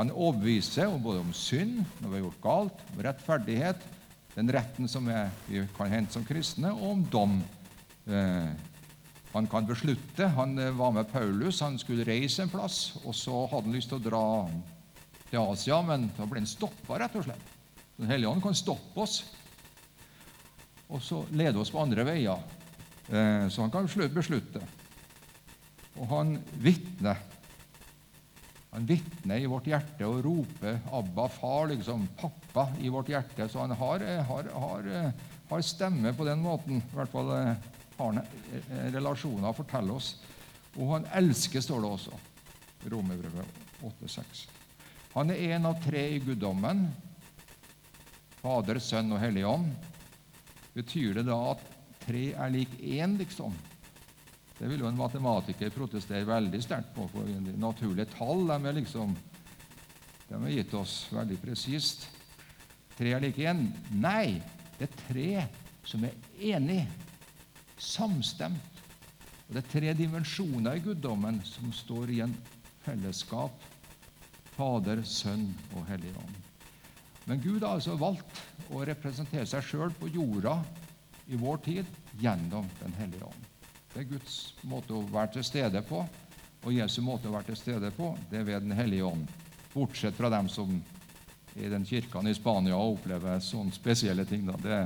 han 0.00 0.12
overbeviser 0.16 0.90
både 1.02 1.22
om 1.22 1.32
synd, 1.36 1.82
når 2.00 2.08
vi 2.08 2.16
har 2.16 2.24
gjort 2.24 2.42
galt, 2.44 2.82
om 2.92 3.02
rettferdighet, 3.04 3.86
den 4.34 4.52
retten 4.54 4.88
som 4.88 5.08
vi 5.46 5.64
kan 5.76 5.92
hente 5.92 6.16
som 6.16 6.24
kristne, 6.24 6.72
og 6.72 6.94
om 6.94 7.06
dom. 7.12 7.38
Eh, 8.08 8.50
han 9.30 9.46
kan 9.50 9.66
beslutte. 9.68 10.30
Han 10.34 10.56
eh, 10.58 10.72
var 10.74 10.94
med 10.96 11.10
Paulus, 11.12 11.60
han 11.60 11.76
skulle 11.78 12.06
reise 12.08 12.46
en 12.46 12.52
plass, 12.52 12.96
og 13.04 13.14
så 13.14 13.44
hadde 13.50 13.68
han 13.68 13.76
lyst 13.76 13.92
til 13.92 14.00
å 14.00 14.06
dra 14.08 14.24
til 15.28 15.42
Asia, 15.42 15.82
men 15.86 16.08
da 16.16 16.26
ble 16.26 16.42
han 16.42 16.48
stoppa, 16.48 16.98
rett 16.98 17.20
og 17.20 17.28
slett. 17.28 17.52
Den 18.00 18.08
hellige 18.08 18.32
ånd 18.32 18.42
kan 18.42 18.56
stoppe 18.56 19.04
oss 19.04 19.20
og 20.90 21.02
så 21.02 21.20
lede 21.30 21.60
oss 21.60 21.70
på 21.70 21.82
andre 21.82 22.04
veier. 22.06 22.40
Eh, 23.06 23.46
så 23.50 23.62
han 23.62 23.70
kan 23.70 23.86
beslutte. 24.14 24.62
Og 25.98 26.06
han 26.10 26.38
vitner. 26.62 27.20
Han 28.70 28.86
vitner 28.86 29.42
i 29.42 29.48
vårt 29.50 29.66
hjerte 29.66 30.06
og 30.06 30.22
roper 30.24 30.78
'Abba, 30.92 31.28
far', 31.28 31.72
liksom 31.72 32.08
'pappa' 32.16 32.68
i 32.78 32.88
vårt 32.88 33.08
hjerte. 33.08 33.48
Så 33.48 33.58
han 33.58 33.70
har, 33.70 34.00
eh, 34.00 34.24
har, 34.24 34.44
har, 34.54 34.86
eh, 34.86 35.10
har 35.48 35.60
stemme 35.60 36.12
på 36.12 36.24
den 36.24 36.42
måten. 36.42 36.76
I 36.76 36.94
hvert 36.94 37.10
fall 37.10 37.30
eh, 37.30 37.54
har 37.98 38.12
han 38.12 38.22
relasjoner, 38.92 39.52
forteller 39.52 39.94
oss. 39.94 40.16
Og 40.76 40.92
han 40.92 41.06
elsker, 41.12 41.60
står 41.60 41.80
det 41.82 41.90
også. 41.90 42.12
Romerbrevet 42.86 43.46
8,6. 43.82 44.46
Han 45.14 45.30
er 45.30 45.56
en 45.56 45.66
av 45.66 45.82
tre 45.82 46.06
i 46.14 46.20
guddommen. 46.22 46.86
Fader, 48.40 48.78
Sønn 48.78 49.12
og 49.12 49.20
Hellig 49.20 49.44
Ånd. 49.44 49.74
Betyr 50.74 51.14
det 51.14 51.26
da 51.26 51.50
at 51.50 51.64
tre 52.06 52.30
er 52.32 52.50
lik 52.54 52.78
én, 52.78 53.18
liksom? 53.18 53.52
Det 54.60 54.68
vil 54.68 54.82
jo 54.84 54.90
en 54.90 54.98
matematiker 54.98 55.72
protestere 55.72 56.26
veldig 56.28 56.58
sterkt 56.60 56.90
på, 56.92 57.06
for 57.08 57.28
naturlige 57.56 58.10
tall 58.12 58.42
de 58.50 58.58
er 58.68 58.76
liksom, 58.76 59.14
de 60.28 60.36
er 60.36 60.56
gitt 60.58 60.74
oss 60.76 60.96
veldig 61.16 61.38
presist. 61.40 62.04
Tre 62.98 63.14
er 63.16 63.24
like 63.24 63.46
én. 63.48 63.62
Nei, 63.96 64.36
det 64.76 64.90
er 64.90 64.98
tre 65.06 65.30
som 65.88 66.04
er 66.04 66.12
enige, 66.52 66.84
samstemt. 67.80 68.82
Og 69.48 69.56
Det 69.56 69.62
er 69.62 69.70
tre 69.72 69.94
dimensjoner 69.96 70.76
i 70.76 70.84
guddommen 70.84 71.40
som 71.48 71.72
står 71.72 72.12
i 72.12 72.20
en 72.26 72.36
fellesskap. 72.84 73.64
Fader, 74.58 75.00
Sønn 75.08 75.48
og 75.72 75.88
Hellig 75.88 76.12
Ånd. 76.20 76.36
Men 77.24 77.40
Gud 77.40 77.64
har 77.64 77.78
altså 77.78 77.96
valgt 77.96 78.44
å 78.68 78.84
representere 78.84 79.48
seg 79.48 79.64
sjøl 79.64 79.96
på 79.96 80.12
jorda 80.12 80.58
i 81.32 81.40
vår 81.40 81.64
tid 81.64 81.96
gjennom 82.20 82.68
Den 82.82 82.94
hellige 83.00 83.24
ånd. 83.24 83.49
Det 83.90 84.02
er 84.04 84.10
Guds 84.12 84.36
måte 84.70 84.94
å 84.94 85.02
være 85.10 85.34
til 85.36 85.46
stede 85.46 85.82
på. 85.86 86.04
Og 86.60 86.74
Jesu 86.74 87.00
måte 87.02 87.30
å 87.30 87.34
være 87.34 87.50
til 87.50 87.58
stede 87.58 87.90
på, 87.96 88.12
det 88.30 88.40
er 88.40 88.46
ved 88.46 88.66
Den 88.66 88.76
hellige 88.76 89.08
ånd. 89.08 89.28
Bortsett 89.72 90.16
fra 90.16 90.28
dem 90.32 90.48
som 90.52 90.74
i 91.56 91.68
den 91.68 91.86
kirken 91.86 92.28
i 92.28 92.34
Spania 92.36 92.78
opplever 92.78 93.40
sånne 93.42 93.74
spesielle 93.74 94.26
ting. 94.28 94.44
Da. 94.46 94.58
Det, 94.62 94.80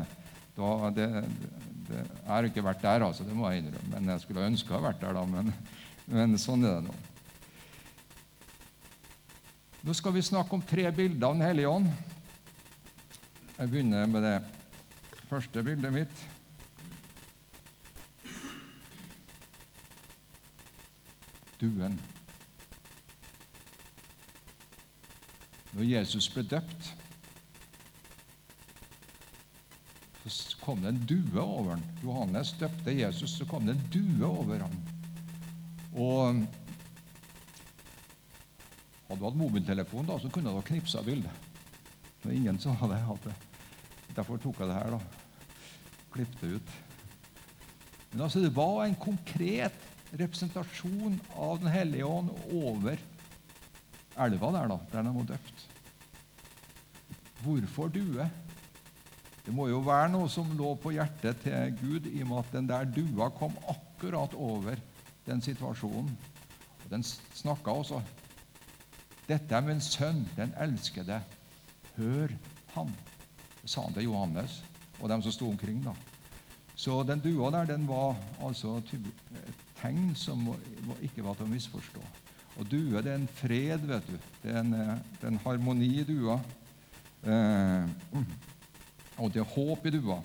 da, 0.56 0.90
det, 0.94 1.08
det, 1.88 2.04
jeg 2.04 2.30
har 2.30 2.48
ikke 2.48 2.64
vært 2.64 2.84
der, 2.84 3.04
altså, 3.08 3.26
det 3.26 3.36
må 3.36 3.50
jeg 3.50 3.64
innrømme. 3.64 3.90
Men 3.96 4.14
jeg 4.14 4.24
skulle 4.24 4.46
ønske 4.48 4.70
jeg 4.70 4.78
hadde 4.78 4.88
vært 4.88 5.02
der, 5.02 5.18
da. 5.18 5.26
Men, 5.34 5.52
men 6.14 6.38
sånn 6.40 6.64
er 6.64 6.78
det 6.78 6.88
nå. 6.88 6.96
Nå 9.84 9.92
skal 9.92 10.14
vi 10.16 10.24
snakke 10.24 10.56
om 10.56 10.62
tre 10.64 10.86
bilder 10.96 11.28
av 11.28 11.34
Den 11.36 11.44
hellige 11.44 11.72
ånd. 11.74 11.90
Jeg 13.58 13.70
begynner 13.70 14.08
med 14.08 14.24
det 14.24 14.38
første 15.28 15.62
bildet 15.66 15.92
mitt. 15.92 16.22
Duen. 21.64 21.96
Når 25.74 25.88
Jesus 25.90 26.28
ble 26.30 26.44
døpt, 26.46 26.90
så 30.24 30.60
kom 30.62 30.80
det 30.80 30.92
en 30.94 31.06
due 31.08 31.40
over 31.40 31.74
ham. 31.74 31.86
Johannes 32.04 32.54
døpte 32.60 32.94
Jesus, 32.94 33.34
så 33.38 33.48
kom 33.48 33.66
det 33.66 33.74
en 33.74 33.88
due 33.92 34.28
over 34.28 34.62
ham. 34.64 34.76
Og 35.94 36.44
Hadde 39.04 39.20
du 39.20 39.26
hatt 39.28 39.36
mobiltelefon, 39.36 40.06
da, 40.08 40.16
så 40.18 40.30
kunne 40.32 40.50
du 40.50 40.56
ha 40.56 40.64
knipsa 40.64 41.02
bildet. 41.04 41.42
Det 42.22 42.30
var 42.30 42.34
ingen 42.34 42.56
hadde 42.80 43.00
hatt 43.04 43.26
det. 43.28 43.34
Derfor 44.16 44.40
tok 44.40 44.62
jeg 44.62 44.70
det 44.70 44.78
her. 44.78 44.94
da. 44.96 45.00
Klippet 46.14 46.40
det 46.40 46.48
ut. 46.56 46.72
Men 48.12 48.24
altså, 48.24 48.40
det 48.40 48.54
var 48.56 48.84
en 48.84 48.96
konkret 48.96 49.76
representasjon 50.18 51.18
av 51.36 51.58
Den 51.62 51.72
hellige 51.74 52.06
ånd 52.06 52.30
over 52.52 52.98
elva 54.24 54.50
der, 54.54 54.70
da, 54.70 54.78
der 54.92 55.06
de 55.06 55.12
var 55.16 55.30
døpt. 55.32 55.62
Hvorfor 57.44 57.90
due? 57.92 58.26
Det 59.44 59.52
må 59.52 59.66
jo 59.68 59.82
være 59.84 60.12
noe 60.14 60.28
som 60.32 60.54
lå 60.56 60.70
på 60.80 60.94
hjertet 60.94 61.42
til 61.44 61.74
Gud, 61.80 62.06
i 62.08 62.22
og 62.22 62.30
med 62.30 62.38
at 62.40 62.54
den 62.54 62.68
der 62.70 62.86
dua 62.88 63.28
kom 63.36 63.56
akkurat 63.68 64.36
over 64.38 64.78
den 65.26 65.42
situasjonen. 65.44 66.14
Og 66.84 66.90
Den 66.90 67.02
snakka 67.02 67.70
også. 67.70 68.02
'Dette 69.24 69.54
er 69.56 69.60
min 69.60 69.80
sønn, 69.80 70.28
den 70.36 70.52
elskede. 70.60 71.22
Hør 71.96 72.28
ham.' 72.74 72.94
Det 73.62 73.70
sa 73.70 73.80
han 73.80 73.94
til 73.94 74.04
Johannes 74.04 74.64
og 75.00 75.08
dem 75.08 75.22
som 75.22 75.32
sto 75.32 75.48
omkring. 75.48 75.84
da. 75.84 75.94
Så 76.74 77.02
den 77.02 77.20
dua 77.20 77.50
der 77.50 77.64
den 77.64 77.88
var 77.88 78.16
altså 78.40 78.76
et 78.76 78.94
tegn 79.84 80.14
som 80.16 80.46
ikke 81.04 81.24
var 81.24 81.36
til 81.36 81.46
å 81.46 81.52
misforstå. 81.52 82.02
Og 82.54 82.68
due 82.70 83.02
det 83.02 83.10
er 83.12 83.18
en 83.18 83.32
fred, 83.40 83.82
vet 83.88 84.06
du. 84.08 84.14
Det 84.42 84.52
er 84.52 84.60
en, 84.62 84.74
eh, 84.74 84.94
det 85.18 85.26
er 85.26 85.32
en 85.32 85.42
harmoni 85.44 85.90
i 86.00 86.06
dua. 86.06 86.38
Eh, 87.26 87.88
og 89.20 89.32
det 89.34 89.42
er 89.42 89.54
håp 89.56 89.86
i 89.86 89.94
dua. 89.94 90.20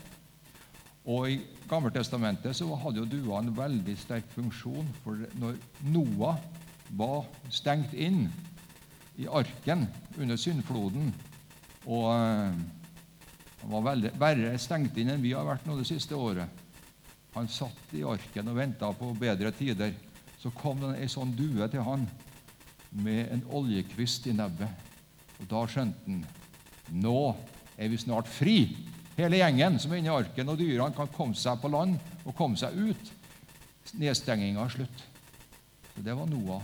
Og 1.10 1.32
I 1.32 1.40
Gammeltestamentet 1.70 2.56
så 2.56 2.68
hadde 2.82 3.02
jo 3.02 3.10
dua 3.10 3.40
en 3.40 3.52
veldig 3.58 3.96
sterk 3.98 4.30
funksjon. 4.36 4.88
For 5.04 5.18
når 5.42 5.58
Noah 5.90 6.38
var 6.98 7.26
stengt 7.54 7.94
inn 7.94 8.28
i 9.20 9.28
arken 9.28 9.88
under 10.18 10.38
syndfloden 10.40 11.12
og 11.86 12.12
eh, 12.14 12.60
Han 13.60 13.74
var 13.74 13.98
verre 14.16 14.54
stengt 14.56 14.96
inn 15.02 15.10
enn 15.12 15.24
vi 15.24 15.34
har 15.36 15.44
vært 15.44 15.66
nå 15.68 15.74
det 15.76 15.90
siste 15.90 16.16
året. 16.16 16.48
Han 17.36 17.48
satt 17.52 17.94
i 17.94 18.04
arken 18.04 18.50
og 18.50 18.58
venta 18.58 18.90
på 18.98 19.12
bedre 19.20 19.52
tider. 19.56 19.94
Så 20.40 20.52
kom 20.56 20.80
det 20.82 20.96
ei 21.04 21.10
sånn 21.12 21.36
due 21.36 21.68
til 21.70 21.84
han 21.86 22.08
med 22.90 23.28
en 23.34 23.44
oljekvist 23.54 24.28
i 24.32 24.36
nebbet. 24.36 24.88
Og 25.40 25.48
Da 25.52 25.66
skjønte 25.70 26.06
han 26.08 26.24
nå 26.90 27.36
er 27.78 27.92
vi 27.92 28.00
snart 28.02 28.28
fri. 28.28 28.64
Hele 29.18 29.40
gjengen 29.42 29.78
som 29.80 29.94
er 29.94 30.02
inne 30.02 30.10
i 30.10 30.16
arken, 30.16 30.50
og 30.50 30.58
dyrene 30.60 30.96
kan 30.96 31.12
komme 31.14 31.38
seg 31.38 31.60
på 31.62 31.72
land 31.72 32.00
og 32.24 32.36
komme 32.36 32.58
seg 32.60 32.76
ut. 32.76 33.12
Nedstenginga 34.00 34.64
er 34.64 34.74
slutt. 34.74 35.06
Så 35.94 36.04
Det 36.04 36.16
var 36.16 36.26
Noah. 36.26 36.64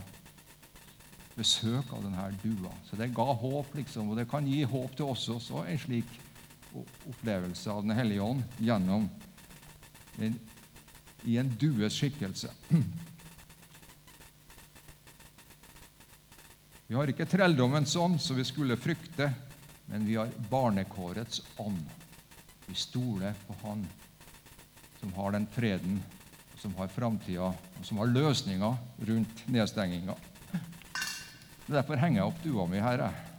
Besøk 1.36 1.92
av 1.92 2.04
denne 2.04 2.30
dua. 2.42 2.72
Så 2.88 2.96
det 2.96 3.14
ga 3.14 3.26
håp, 3.26 3.74
liksom, 3.76 4.10
og 4.10 4.18
det 4.18 4.30
kan 4.32 4.48
gi 4.48 4.64
håp 4.64 4.96
til 4.96 5.12
oss 5.12 5.28
også, 5.30 5.66
en 5.68 5.80
slik 5.80 6.08
opplevelse 7.10 7.72
av 7.72 7.84
Den 7.84 7.96
hellige 7.96 8.24
ånd 8.24 8.44
gjennom 8.60 9.10
en 10.20 10.40
i 11.26 11.38
en 11.42 11.50
dues 11.60 11.94
skikkelse. 11.98 12.52
Vi 16.88 16.96
har 16.96 17.10
ikke 17.10 17.26
trelldommens 17.26 17.96
ånd, 17.98 18.20
som 18.22 18.38
vi 18.38 18.44
skulle 18.46 18.78
frykte, 18.78 19.32
men 19.90 20.06
vi 20.06 20.20
har 20.20 20.30
barnekårets 20.52 21.42
ånd. 21.58 21.82
Vi 22.68 22.76
stoler 22.78 23.34
på 23.48 23.56
Han 23.64 23.82
som 25.00 25.14
har 25.14 25.32
den 25.32 25.48
freden, 25.48 26.04
som 26.58 26.76
har 26.76 26.88
framtida, 26.88 27.52
og 27.80 27.86
som 27.86 27.98
har 27.98 28.10
løsninga 28.10 28.72
rundt 29.10 29.48
nedstenginga. 29.50 30.16
Derfor 31.78 32.02
henger 32.02 32.22
jeg 32.22 32.30
opp 32.30 32.44
dua 32.46 32.66
mi 32.70 32.82
her. 32.82 33.08
jeg. 33.08 33.35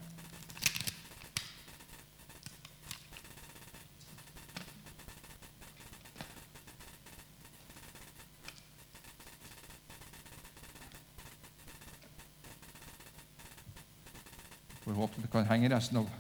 Får 14.87 14.95
håpe 14.95 15.19
det 15.19 15.33
kan 15.33 15.49
henge 15.49 15.67
resten 15.73 15.99
av 15.99 16.11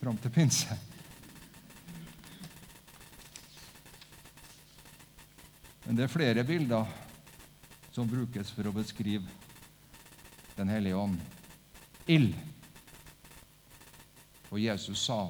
fram 0.00 0.16
til 0.16 0.32
pinse. 0.32 0.76
Men 5.84 5.98
det 5.98 6.06
er 6.06 6.14
flere 6.14 6.46
bilder 6.48 6.88
som 7.92 8.08
brukes 8.08 8.54
for 8.56 8.70
å 8.70 8.72
beskrive 8.72 9.28
Den 10.56 10.72
hellige 10.72 10.96
ånd. 10.96 11.20
Ild. 12.08 12.32
Og 14.48 14.60
Jesus 14.62 15.04
sa 15.04 15.26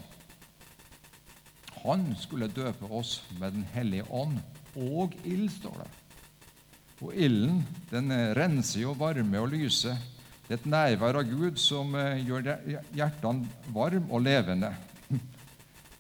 han 1.83 2.07
skulle 2.17 2.47
døpe 2.55 2.87
oss 2.87 3.19
med 3.41 3.59
Den 3.59 3.67
hellige 3.75 4.07
ånd 4.15 4.39
og 4.79 5.19
ild, 5.27 5.51
står 5.59 5.83
det. 5.83 5.91
Og 7.03 7.19
ilden 7.19 7.65
den 7.91 8.15
renser 8.39 8.87
og 8.87 9.01
varmer 9.03 9.43
og 9.43 9.53
lyser. 9.53 9.99
Det 10.45 10.53
er 10.53 10.59
et 10.61 10.67
nærvær 10.69 11.21
av 11.23 11.29
Gud 11.29 11.57
som 11.61 11.95
eh, 11.97 12.21
gjør 12.27 12.51
hjertene 12.93 13.49
varme 13.73 14.11
og 14.13 14.21
levende. 14.27 14.75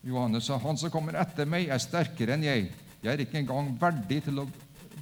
Johannes 0.09 0.45
sa, 0.45 0.59
'Han 0.61 0.77
som 0.77 0.93
kommer 0.93 1.17
etter 1.17 1.49
meg, 1.49 1.71
er 1.73 1.81
sterkere 1.81 2.37
enn 2.37 2.45
jeg.' 2.45 2.69
'Jeg 3.05 3.13
er 3.13 3.21
ikke 3.25 3.41
engang 3.41 3.73
verdig 3.81 4.23
til 4.25 4.43
å 4.43 4.49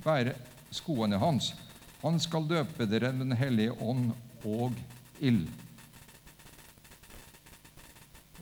bære 0.04 0.36
skoene 0.70 1.18
hans.' 1.18 1.54
'Han 2.02 2.20
skal 2.22 2.46
døpe 2.46 2.86
dere 2.86 3.12
med 3.12 3.26
Den 3.26 3.38
hellige 3.38 3.74
ånd 3.82 4.12
og 4.44 4.78
ild.' 5.20 5.50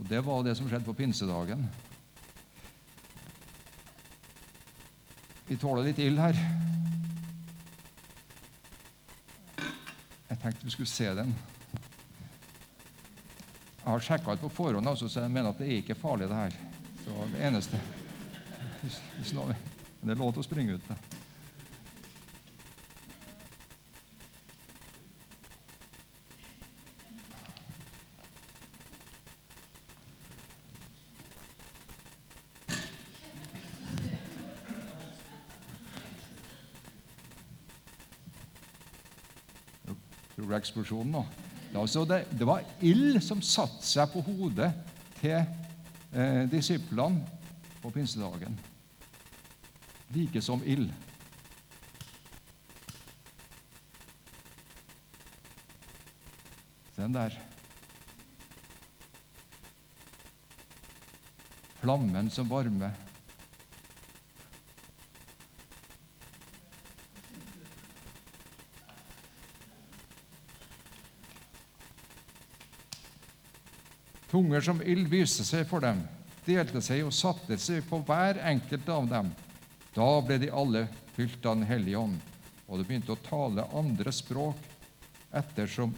Og 0.00 0.08
Det 0.08 0.20
var 0.24 0.42
det 0.42 0.56
som 0.56 0.68
skjedde 0.68 0.84
på 0.84 0.96
pinsedagen. 0.96 1.68
Vi 5.48 5.56
tåler 5.56 5.88
litt 5.88 5.98
ild 5.98 6.20
her. 6.20 6.36
Jeg 10.40 10.46
tenkte 10.46 10.64
vi 10.64 10.70
skulle 10.72 10.88
se 10.88 11.04
den. 11.18 11.34
Jeg 13.80 13.92
har 13.92 14.00
sjekka 14.00 14.32
det 14.32 14.40
på 14.40 14.48
forhånd, 14.48 14.88
altså, 14.88 15.08
så 15.08 15.20
jeg 15.20 15.30
mener 15.30 15.50
at 15.50 15.58
det 15.60 15.66
er 15.68 15.82
ikke 15.82 15.94
farlig, 16.00 16.28
det 16.28 16.36
her. 16.36 16.56
Så 17.04 17.28
det 17.32 17.42
eneste 17.44 17.80
Men 18.80 20.08
det 20.08 20.14
er 20.14 20.20
lov 20.22 20.32
til 20.32 20.40
å 20.40 20.46
springe 20.46 20.78
ut. 20.78 20.88
det. 20.88 21.09
Eksplosjonen. 40.60 41.26
Altså 41.74 42.04
det, 42.08 42.24
det, 42.34 42.46
var 42.46 42.64
ild 42.82 43.20
som 43.22 43.42
satte 43.42 43.86
seg 43.86 44.10
på 44.12 44.22
hodet 44.26 44.70
til 45.20 45.38
eh, 45.38 46.42
disiplene 46.50 47.22
på 47.80 47.92
pinsedagen. 47.94 48.56
Like 50.14 50.42
som 50.42 50.62
ild. 50.66 50.90
Den 56.96 57.14
der 57.14 57.38
Flammen 61.80 62.28
som 62.28 62.50
varmer. 62.50 62.92
Tunger 74.30 74.60
som 74.62 74.82
ild 74.82 75.08
viste 75.10 75.42
seg 75.42 75.64
for 75.66 75.82
dem, 75.82 76.04
delte 76.46 76.78
seg 76.84 77.02
og 77.02 77.14
satte 77.14 77.56
seg 77.58 77.82
på 77.88 77.98
hver 78.06 78.38
enkelt 78.46 78.88
av 78.88 79.08
dem. 79.10 79.32
Da 79.96 80.06
ble 80.22 80.38
de 80.38 80.52
alle 80.54 80.84
fylt 81.16 81.42
av 81.42 81.58
Den 81.58 81.66
hellige 81.66 81.98
ånd, 81.98 82.20
og 82.68 82.78
de 82.78 82.86
begynte 82.86 83.16
å 83.16 83.24
tale 83.26 83.66
andre 83.74 84.14
språk 84.14 84.62
ettersom 85.34 85.94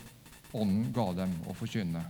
Ånden 0.52 0.90
ga 0.92 1.06
dem 1.16 1.30
å 1.48 1.54
forkynne. 1.56 2.02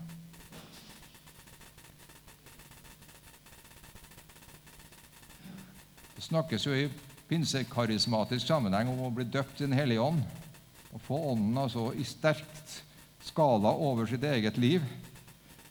Det 6.17 6.25
snakkes 6.27 6.67
jo 6.67 6.75
i 6.75 6.89
pinsekarismatisk 7.31 8.47
sammenheng 8.47 8.91
om 8.91 9.05
å 9.07 9.13
bli 9.15 9.27
døpt 9.31 9.61
i 9.61 9.69
Den 9.69 9.79
hellige 9.79 10.03
ånd. 10.03 10.23
Å 10.91 10.99
få 11.03 11.19
Ånden 11.33 11.59
altså 11.63 11.93
i 11.95 12.07
sterkt 12.07 12.83
skala 13.23 13.75
over 13.75 14.11
sitt 14.11 14.27
eget 14.27 14.59
liv. 14.59 14.83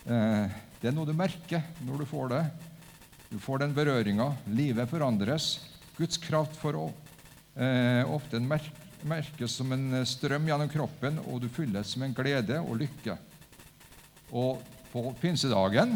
Eh, 0.05 0.53
det 0.81 0.89
er 0.89 0.95
noe 0.95 1.05
du 1.05 1.13
merker 1.17 1.63
når 1.85 2.01
du 2.01 2.09
får 2.09 2.31
det. 2.33 2.43
Du 3.31 3.37
får 3.41 3.63
den 3.63 3.75
berøringa. 3.75 4.31
Livet 4.51 4.89
forandres. 4.89 5.53
Guds 5.97 6.17
kraft 6.21 6.57
får 6.59 6.79
eh, 6.81 8.01
ofte 8.09 8.41
merkes 8.41 9.57
som 9.59 9.71
en 9.75 10.01
strøm 10.07 10.49
gjennom 10.49 10.71
kroppen, 10.71 11.19
og 11.27 11.43
du 11.43 11.49
fylles 11.51 11.93
med 11.97 12.09
en 12.09 12.17
glede 12.17 12.57
og 12.63 12.79
lykke. 12.81 13.17
Og 14.31 14.63
på 14.91 15.05
pinsedagen 15.21 15.95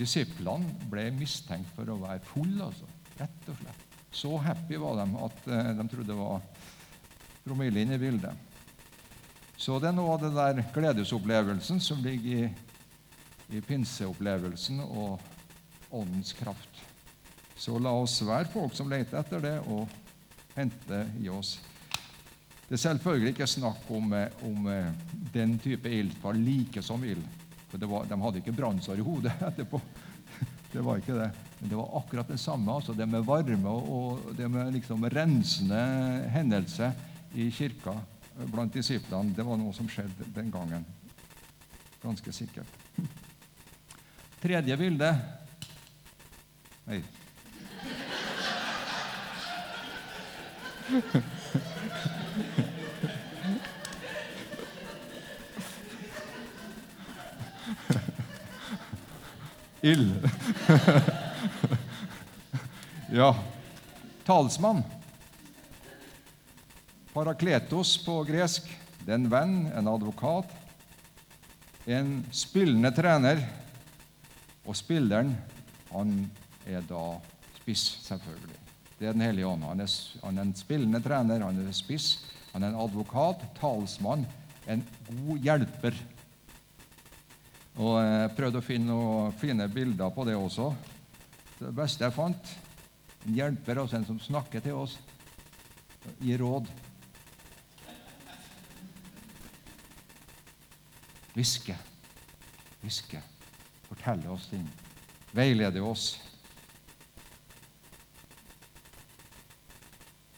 Disiplene 0.00 0.88
ble 0.88 1.10
mistenkt 1.12 1.74
for 1.76 1.90
å 1.92 1.98
være 2.00 2.22
fulle, 2.24 2.70
altså. 2.70 2.86
Rett 3.18 3.48
og 3.52 3.58
slett. 3.58 3.82
Så 4.16 4.30
happy 4.40 4.78
var 4.80 4.96
de 4.96 5.04
at 5.26 5.50
eh, 5.52 5.72
de 5.76 5.84
trodde 5.92 6.08
det 6.08 6.16
var 6.16 6.40
promille 7.44 7.82
inne 7.84 7.98
i 7.98 8.00
bildet. 8.00 8.49
Så 9.60 9.76
det 9.76 9.90
er 9.90 9.96
noe 9.96 10.14
av 10.14 10.22
det 10.22 10.30
der 10.32 10.62
gledesopplevelsen 10.72 11.82
som 11.84 11.98
ligger 12.00 12.46
i, 12.46 13.56
i 13.56 13.60
pinseopplevelsen 13.60 14.78
og 14.86 15.20
åndens 15.92 16.32
kraft. 16.38 16.78
Så 17.60 17.76
la 17.76 17.92
oss 17.92 18.14
være 18.24 18.48
folk 18.48 18.72
som 18.72 18.88
leter 18.88 19.18
etter 19.20 19.42
det, 19.44 19.58
og 19.68 19.84
hente 20.56 21.02
i 21.20 21.28
oss. 21.28 21.58
Det 22.70 22.78
er 22.78 22.80
selvfølgelig 22.86 23.34
ikke 23.34 23.48
snakk 23.50 23.90
om, 23.92 24.14
om 24.48 24.70
den 25.34 25.52
type 25.60 25.92
ild 25.92 26.14
var 26.22 26.38
like 26.38 26.80
som 26.86 27.04
ild. 27.04 27.26
For 27.68 27.84
var, 27.84 28.06
De 28.08 28.16
hadde 28.22 28.40
ikke 28.40 28.54
brannsår 28.56 29.02
i 29.02 29.04
hodet 29.04 29.34
etterpå. 29.50 29.80
Det 30.70 30.86
var 30.86 31.02
ikke 31.02 31.18
det. 31.18 31.28
Men 31.58 31.74
det 31.74 31.82
var 31.82 31.98
akkurat 32.00 32.32
det 32.32 32.40
samme. 32.40 32.72
altså 32.72 32.96
Det 32.96 33.08
med 33.10 33.28
varme 33.28 33.76
og 33.76 34.32
det 34.38 34.48
med 34.48 34.72
liksom 34.72 35.04
rensende 35.04 35.82
hendelse 36.32 36.94
i 37.36 37.50
kirka 37.52 37.98
blant 38.46 38.72
disiplene. 38.74 39.34
Det 39.36 39.44
var 39.44 39.58
noe 39.60 39.74
som 39.76 39.88
skjedde 39.90 40.28
den 40.34 40.50
gangen. 40.52 40.86
Ganske 42.00 42.32
sikkert. 42.32 42.78
Tredje 44.40 44.76
bilde 44.80 45.10
Nei. 46.90 47.02
Ild. 59.82 60.30
ja. 63.12 63.36
Talsmann. 64.24 64.82
Parakletos 67.10 67.96
på 68.04 68.20
gresk 68.28 68.68
det 69.00 69.14
er 69.14 69.18
en 69.18 69.30
venn, 69.32 69.54
en 69.74 69.88
advokat, 69.88 70.50
en 71.88 72.20
spillende 72.36 72.92
trener. 72.94 73.40
Og 74.68 74.76
spilleren, 74.76 75.32
han 75.90 76.12
er 76.68 76.84
da 76.86 77.16
spiss, 77.56 77.96
selvfølgelig. 78.04 78.58
Det 78.98 79.08
er 79.08 79.16
Den 79.16 79.24
hellige 79.24 79.48
ånd. 79.48 79.64
Han 79.64 79.80
er, 79.80 79.94
han 80.22 80.38
er 80.38 80.46
en 80.46 80.54
spillende 80.54 81.00
trener, 81.02 81.40
han 81.42 81.58
er 81.64 81.72
spiss, 81.72 82.26
han 82.52 82.62
er 82.62 82.70
en 82.74 82.82
advokat, 82.84 83.42
talsmann, 83.58 84.26
en 84.68 84.84
god 85.08 85.38
hjelper. 85.48 85.96
Og 87.80 87.96
Jeg 88.04 88.34
prøvde 88.36 88.60
å 88.60 88.66
finne 88.66 88.92
noen 88.92 89.32
fine 89.40 89.66
bilder 89.72 90.12
på 90.12 90.28
det 90.28 90.36
også. 90.36 90.68
Det 91.56 91.72
beste 91.74 92.04
jeg 92.04 92.14
fant, 92.14 92.54
en 93.24 93.34
hjelper, 93.34 93.80
altså 93.80 93.96
en 93.96 94.06
som 94.12 94.20
snakker 94.20 94.62
til 94.64 94.76
oss, 94.76 94.98
gir 96.20 96.44
råd. 96.44 96.68
Hviske, 101.34 101.76
hviske, 102.80 103.20
fortelle 103.88 104.30
oss 104.32 104.48
ting, 104.50 104.66
veilede 105.36 105.82
oss. 105.84 106.12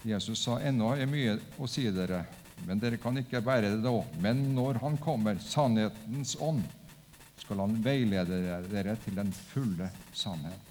Jesus 0.03 0.43
sa 0.43 0.59
ennå 0.59 0.91
er 0.97 1.07
mye 1.07 1.37
å 1.63 1.67
si 1.69 1.85
dere, 1.95 2.25
men 2.67 2.79
dere 2.79 2.99
kan 2.99 3.17
ikke 3.19 3.41
bære 3.43 3.77
det 3.77 3.83
da. 3.85 3.95
Men 4.23 4.49
når 4.55 4.81
Han 4.83 4.97
kommer, 4.99 5.39
sannhetens 5.39 6.35
ånd, 6.43 6.63
skal 7.39 7.63
Han 7.63 7.79
veilede 7.83 8.59
dere 8.71 8.97
til 9.03 9.15
den 9.15 9.31
fulle 9.31 9.89
sannhet. 10.13 10.69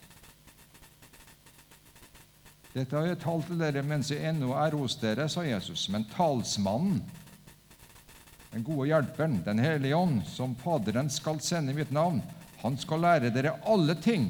Dette 2.72 2.96
har 2.96 3.10
jeg 3.10 3.20
talt 3.20 3.50
til 3.50 3.58
dere 3.60 3.82
mens 3.84 4.08
jeg 4.12 4.24
ennå 4.30 4.54
er 4.56 4.72
hos 4.76 4.96
dere, 5.00 5.26
sa 5.28 5.44
Jesus. 5.44 5.88
Men 5.92 6.06
talsmannen, 6.12 7.02
den 8.52 8.64
gode 8.64 8.88
hjelperen, 8.90 9.40
Den 9.44 9.58
hellige 9.58 9.96
ånd, 9.96 10.22
som 10.28 10.54
Faderen 10.60 11.10
skal 11.10 11.40
sende 11.40 11.72
i 11.72 11.76
mitt 11.76 11.90
navn. 11.90 12.20
Han 12.62 12.76
skal 12.78 13.00
lære 13.00 13.32
dere 13.32 13.56
alle 13.64 13.96
ting 13.96 14.28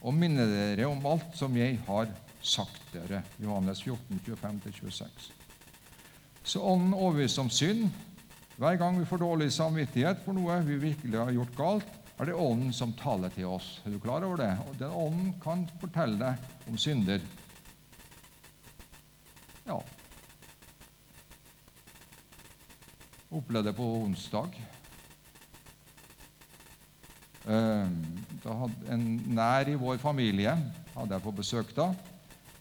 og 0.00 0.14
minne 0.14 0.46
dere 0.48 0.88
om 0.88 1.04
alt 1.06 1.36
som 1.36 1.56
jeg 1.56 1.76
har 1.86 2.08
sagt 2.40 2.80
dere. 2.94 3.22
Johannes 3.42 3.82
14, 3.82 4.20
25-26. 4.24 5.30
Så 6.44 6.62
Ånden 6.64 6.94
overbeviser 6.96 7.44
om 7.44 7.50
synd. 7.52 7.90
Hver 8.58 8.78
gang 8.80 8.96
vi 8.98 9.06
får 9.06 9.20
dårlig 9.22 9.50
samvittighet 9.52 10.24
for 10.24 10.34
noe 10.34 10.56
vi 10.66 10.80
virkelig 10.88 11.18
har 11.20 11.34
gjort 11.36 11.58
galt, 11.58 11.90
er 12.18 12.26
det 12.26 12.34
Ånden 12.34 12.72
som 12.74 12.96
taler 12.98 13.30
til 13.30 13.46
oss. 13.46 13.76
Er 13.84 13.92
du 13.94 14.00
klar 14.02 14.24
over 14.26 14.40
det? 14.40 14.50
Den 14.80 14.90
Ånden 14.90 15.34
kan 15.42 15.68
fortelle 15.78 16.18
deg 16.18 16.70
om 16.70 16.80
synder. 16.80 17.22
Ja, 19.68 19.76
opplevde 23.30 23.70
det 23.70 23.76
på 23.76 23.86
onsdag. 24.02 24.56
Ehm, 27.48 27.96
da 28.44 28.54
hadde 28.62 28.92
En 28.92 29.04
nær 29.36 29.68
i 29.68 29.78
vår 29.78 29.98
familie 30.02 30.52
hadde 30.94 31.14
jeg 31.14 31.24
på 31.24 31.34
besøk 31.36 31.74
da. 31.76 31.90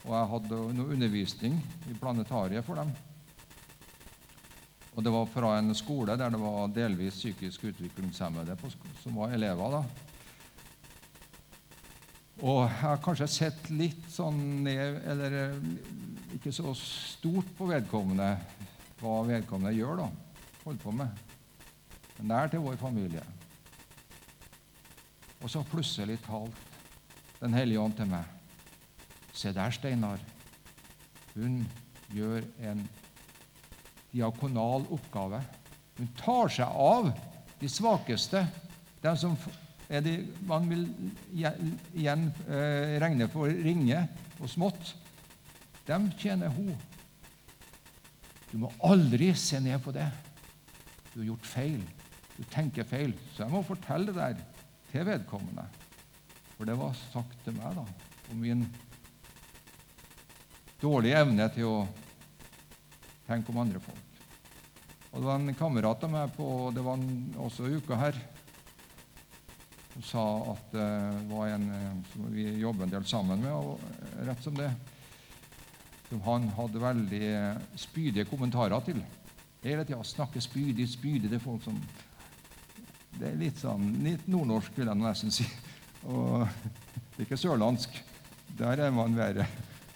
Og 0.08 0.14
jeg 0.14 0.32
hadde 0.32 0.62
noe 0.78 0.96
undervisning 0.96 1.58
i 1.92 1.96
planetariet 2.00 2.66
for 2.66 2.80
dem. 2.80 2.92
Og 4.96 5.04
Det 5.04 5.14
var 5.14 5.26
fra 5.30 5.58
en 5.60 5.76
skole 5.76 6.18
der 6.18 6.30
det 6.30 6.40
var 6.42 6.68
delvis 6.74 7.20
psykisk 7.20 7.68
utviklingshemmede 7.70 8.58
som 9.04 9.16
var 9.16 9.32
elever. 9.32 9.72
da. 9.72 9.84
Og 12.42 12.62
jeg 12.64 12.78
har 12.82 12.98
kanskje 12.98 13.28
sett 13.28 13.70
litt 13.70 14.12
sånn 14.14 14.64
ned 14.64 15.02
Eller 15.10 15.32
eh, 15.32 15.56
ikke 16.36 16.52
så 16.52 16.74
stort 16.74 17.50
på 17.58 17.66
vedkommende, 17.66 18.38
hva 19.00 19.24
vedkommende 19.26 19.74
gjør. 19.74 19.98
da 19.98 20.27
holder 20.68 20.84
på 20.84 20.92
med. 20.92 21.08
Nær 22.28 22.50
til 22.52 22.64
vår 22.66 22.76
familie. 22.82 23.24
Og 25.42 25.50
så 25.50 25.64
plutselig 25.64 26.20
talt 26.26 26.64
Den 27.38 27.54
hellige 27.54 27.80
ånd 27.80 27.94
til 27.94 28.08
meg. 28.10 28.26
Se 29.30 29.52
der, 29.54 29.70
Steinar. 29.70 30.18
Hun 31.36 31.60
gjør 32.10 32.42
en 32.66 32.82
diakonal 34.10 34.88
oppgave. 34.90 35.44
Hun 36.00 36.10
tar 36.18 36.50
seg 36.50 36.66
av 36.82 37.12
de 37.62 37.70
svakeste, 37.70 38.42
de 39.04 39.14
som 39.22 39.38
er 39.88 40.02
de 40.02 40.16
man 40.50 40.66
vil 40.66 40.88
igjen 41.30 42.32
eh, 42.50 42.98
regne 42.98 43.30
for 43.30 43.46
ringe 43.46 44.02
og 44.42 44.50
smått. 44.50 44.96
Dem 45.86 46.10
tjener 46.18 46.50
hun. 46.58 46.74
Du 48.50 48.58
må 48.66 48.74
aldri 48.82 49.30
se 49.38 49.62
ned 49.62 49.78
på 49.86 49.94
det. 49.94 50.10
Du 51.18 51.24
har 51.24 51.32
gjort 51.32 51.48
feil. 51.50 51.82
Du 52.38 52.44
tenker 52.46 52.86
feil. 52.86 53.16
Så 53.34 53.42
jeg 53.42 53.50
må 53.50 53.64
fortelle 53.66 54.14
det 54.14 54.20
der 54.20 54.42
til 54.92 55.08
vedkommende. 55.08 55.64
For 56.54 56.70
det 56.70 56.76
var 56.78 56.94
sagt 57.00 57.40
til 57.42 57.58
meg 57.58 57.74
da, 57.74 57.86
om 58.30 58.44
min 58.44 58.62
dårlige 60.78 61.18
evne 61.18 61.50
til 61.56 61.72
å 61.72 61.82
tenke 63.26 63.50
om 63.50 63.64
andre 63.66 63.82
folk. 63.82 64.22
Og 65.08 65.18
Det 65.18 65.26
var 65.26 65.42
en 65.42 65.58
kamerat 65.58 66.06
av 66.06 66.14
meg 66.20 66.38
på 66.38 66.54
det 66.78 66.86
var 66.86 67.10
også 67.48 67.66
en 67.66 67.82
uke 67.82 67.98
her 68.06 68.24
som 69.96 70.08
sa 70.14 70.30
at 70.54 70.72
det 70.78 70.90
var 71.34 71.56
en 71.58 71.70
som 72.14 72.30
vi 72.30 72.52
jobber 72.62 72.86
en 72.86 72.94
del 72.94 73.10
sammen 73.10 73.42
med, 73.42 73.58
og 73.58 73.82
rett 74.30 74.46
som 74.46 74.62
det 74.62 74.70
som 76.12 76.22
han 76.30 76.52
hadde 76.62 76.90
veldig 76.92 77.38
spydige 77.90 78.30
kommentarer 78.30 78.86
til. 78.86 79.02
Hele 79.64 79.86
tida 79.86 80.04
snakker 80.06 80.44
spydig, 80.44 80.86
spydig. 80.90 81.32
Er 81.34 81.42
folk 81.42 81.64
som 81.66 81.80
Det 83.18 83.32
er 83.32 83.40
litt 83.40 83.58
sånn 83.58 83.96
litt 84.06 84.28
nordnorsk, 84.30 84.76
vil 84.78 84.92
jeg 84.92 85.00
nesten 85.00 85.34
si. 85.34 85.48
Og 86.06 86.46
det 87.16 87.24
er 87.24 87.26
ikke 87.26 87.40
sørlandsk. 87.42 87.96
Der 88.60 88.84
er 88.86 88.94
man 88.94 89.18
verre. 89.18 89.48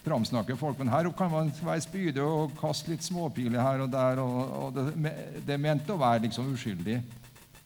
Framsnakker 0.01 0.57
folk. 0.57 0.79
Men 0.79 0.89
her 0.89 1.09
kan 1.13 1.29
man 1.29 1.51
være 1.61 1.83
spydig 1.85 2.23
og 2.25 2.55
kaste 2.57 2.89
litt 2.89 3.05
småpiler 3.05 3.61
her 3.61 3.83
og 3.85 3.91
der. 3.93 4.23
Og, 4.23 4.39
og 4.57 4.73
det, 4.77 5.13
det, 5.45 5.53
er 5.53 5.61
ment 5.61 5.93
å 5.93 5.99
være 6.01 6.25
liksom 6.25 6.49
uskyldig, 6.55 6.97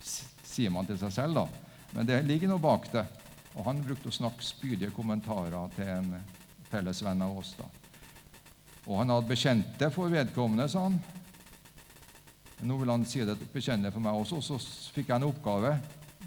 sier 0.04 0.74
man 0.76 0.88
til 0.90 1.00
seg 1.00 1.16
selv. 1.16 1.40
da. 1.40 1.48
Men 1.96 2.12
det 2.12 2.20
ligger 2.28 2.52
noe 2.52 2.64
bak 2.64 2.92
det. 2.92 3.06
Og 3.56 3.64
han 3.70 3.80
brukte 3.86 4.12
å 4.12 4.18
snakke 4.20 4.44
spydige 4.44 4.92
kommentarer 4.92 5.72
til 5.78 5.88
en 5.88 6.12
felles 6.68 7.00
venn 7.06 7.24
av 7.24 7.38
oss. 7.40 7.56
da. 7.56 7.70
Og 8.86 9.00
han 9.00 9.14
hadde 9.16 9.32
bekjent 9.32 9.78
det 9.80 9.94
for 9.96 10.12
vedkommende, 10.12 10.68
sa 10.70 10.90
han. 10.90 11.00
Nå 12.64 12.78
vil 12.80 12.92
han 12.94 13.04
si 13.08 13.24
det 13.28 13.36
bekjenne 13.52 13.92
for 13.92 14.04
meg 14.04 14.16
også. 14.16 14.40
Så 14.44 14.60
fikk 14.96 15.10
jeg 15.10 15.18
en 15.18 15.28
oppgave. 15.28 15.74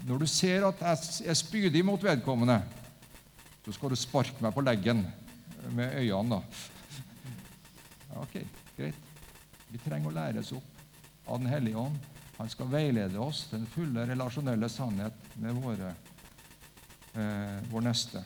Når 0.07 0.21
du 0.21 0.27
ser 0.29 0.67
at 0.67 0.83
jeg 0.83 1.29
er 1.31 1.37
spydig 1.37 1.81
mot 1.85 2.03
vedkommende, 2.03 2.61
så 3.65 3.73
skal 3.75 3.91
du 3.91 3.99
sparke 3.99 4.43
meg 4.43 4.53
på 4.55 4.63
leggen 4.63 5.03
med 5.75 5.97
øynene. 5.99 6.37
da. 6.37 6.41
Ok, 8.21 8.39
greit. 8.77 9.07
Vi 9.69 9.81
trenger 9.83 10.09
å 10.09 10.15
læres 10.15 10.51
opp 10.55 11.29
av 11.29 11.37
Den 11.39 11.51
hellige 11.51 11.77
ånd. 11.77 11.97
Han 12.39 12.49
skal 12.49 12.71
veilede 12.71 13.19
oss 13.19 13.43
til 13.49 13.59
den 13.59 13.67
fulle 13.69 14.05
relasjonelle 14.07 14.69
sannhet 14.71 15.35
med 15.37 15.57
våre, 15.59 15.93
eh, 17.13 17.59
vår 17.69 17.81
neste. 17.81 18.23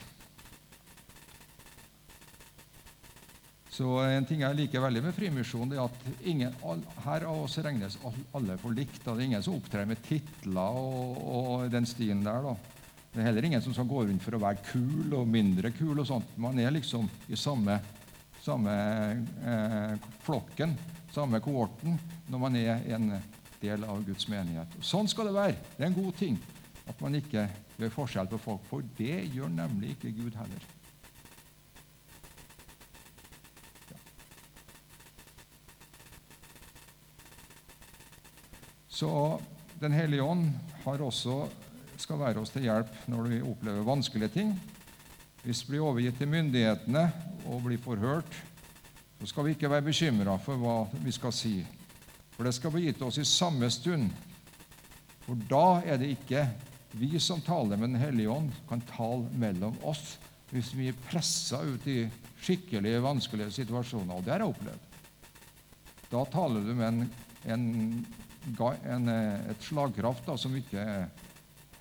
Så 3.74 3.88
En 4.06 4.26
ting 4.26 4.44
jeg 4.44 4.54
liker 4.54 4.82
veldig 4.84 5.00
med 5.02 5.16
Frimisjonen, 5.16 5.72
er 5.74 5.88
at 5.88 6.26
ingen, 6.30 6.52
her 7.02 7.24
av 7.26 7.40
oss 7.42 7.56
regnes 7.64 7.96
alle 8.36 8.54
for 8.62 8.76
likt. 8.76 9.00
Det 9.02 9.10
er 9.10 9.22
ingen 9.24 9.42
som 9.42 9.56
opptrer 9.58 9.88
med 9.90 9.98
titler 10.04 10.78
og, 10.78 11.18
og, 11.18 11.64
den 11.72 11.88
stien 11.90 12.22
der. 12.22 12.44
da. 12.44 12.54
Det 13.10 13.22
er 13.22 13.28
heller 13.28 13.48
ingen 13.48 13.62
som 13.64 13.74
skal 13.74 13.88
gå 13.90 14.04
rundt 14.06 14.22
for 14.22 14.38
å 14.38 14.42
være 14.44 14.62
kul 14.68 15.16
og 15.18 15.26
mindre 15.30 15.72
kul. 15.74 15.98
og 15.98 16.06
sånt. 16.06 16.36
Man 16.38 16.60
er 16.62 16.70
liksom 16.74 17.08
i 17.26 17.38
samme, 17.38 17.80
samme 18.44 18.76
eh, 19.42 20.06
flokken, 20.22 20.76
samme 21.14 21.42
kohorten, 21.42 21.98
når 22.30 22.44
man 22.46 22.60
er 22.62 22.86
en 22.94 23.10
del 23.58 23.88
av 23.90 24.06
Guds 24.06 24.28
menighet. 24.30 24.78
Sånn 24.86 25.10
skal 25.10 25.32
det 25.32 25.34
være. 25.40 25.58
Det 25.74 25.82
er 25.82 25.90
en 25.90 25.98
god 25.98 26.14
ting 26.20 26.38
at 26.86 27.02
man 27.02 27.18
ikke 27.18 27.48
gjør 27.80 27.94
forskjell 27.98 28.30
på 28.30 28.42
folk, 28.46 28.70
for 28.70 28.86
det 29.00 29.18
gjør 29.34 29.50
nemlig 29.50 29.96
ikke 29.96 30.14
Gud 30.14 30.38
heller. 30.38 30.73
Så 38.94 39.40
Den 39.80 39.92
hellige 39.92 40.22
ånd 40.22 40.52
også, 40.86 41.48
skal 41.98 42.18
være 42.18 42.40
oss 42.40 42.52
til 42.54 42.62
hjelp 42.68 42.92
når 43.10 43.26
vi 43.28 43.40
opplever 43.42 43.86
vanskelige 43.86 44.30
ting. 44.36 44.52
Hvis 45.42 45.64
vi 45.64 45.74
blir 45.74 45.84
overgitt 45.84 46.16
til 46.18 46.30
myndighetene 46.30 47.02
og 47.50 47.66
blir 47.66 47.82
forhørt, 47.82 48.38
så 49.18 49.28
skal 49.28 49.44
vi 49.44 49.54
ikke 49.56 49.70
være 49.70 49.86
bekymra 49.88 50.38
for 50.42 50.62
hva 50.62 50.76
vi 51.02 51.12
skal 51.12 51.34
si. 51.34 51.58
For 52.36 52.46
det 52.46 52.54
skal 52.54 52.72
bli 52.74 52.86
gitt 52.86 53.02
oss 53.02 53.18
i 53.18 53.26
samme 53.28 53.68
stund. 53.70 54.08
For 55.26 55.42
da 55.50 55.82
er 55.84 56.00
det 56.00 56.14
ikke 56.14 56.46
vi 56.94 57.18
som 57.18 57.42
taler 57.42 57.76
med 57.76 57.94
Den 57.94 58.02
hellige 58.02 58.30
ånd, 58.30 58.50
kan 58.68 58.82
tale 58.94 59.26
mellom 59.34 59.76
oss 59.82 60.16
hvis 60.54 60.70
vi 60.78 60.88
er 60.92 61.06
pressa 61.08 61.64
ut 61.66 61.86
i 61.90 62.04
skikkelig 62.44 63.00
vanskelige 63.02 63.50
situasjoner. 63.56 64.14
Og 64.14 64.22
det 64.22 64.36
har 64.36 64.44
jeg 64.44 64.54
opplevd. 64.54 64.98
Da 66.12 66.20
taler 66.30 66.62
du 66.62 66.74
med 66.78 66.86
en, 66.86 67.08
en 67.50 67.64
en, 68.44 69.08
eh, 69.08 69.50
et 69.50 69.62
slagkraft 69.62 70.26
da, 70.26 70.36
som 70.36 70.54
ikke 70.56 70.80
er 70.80 71.08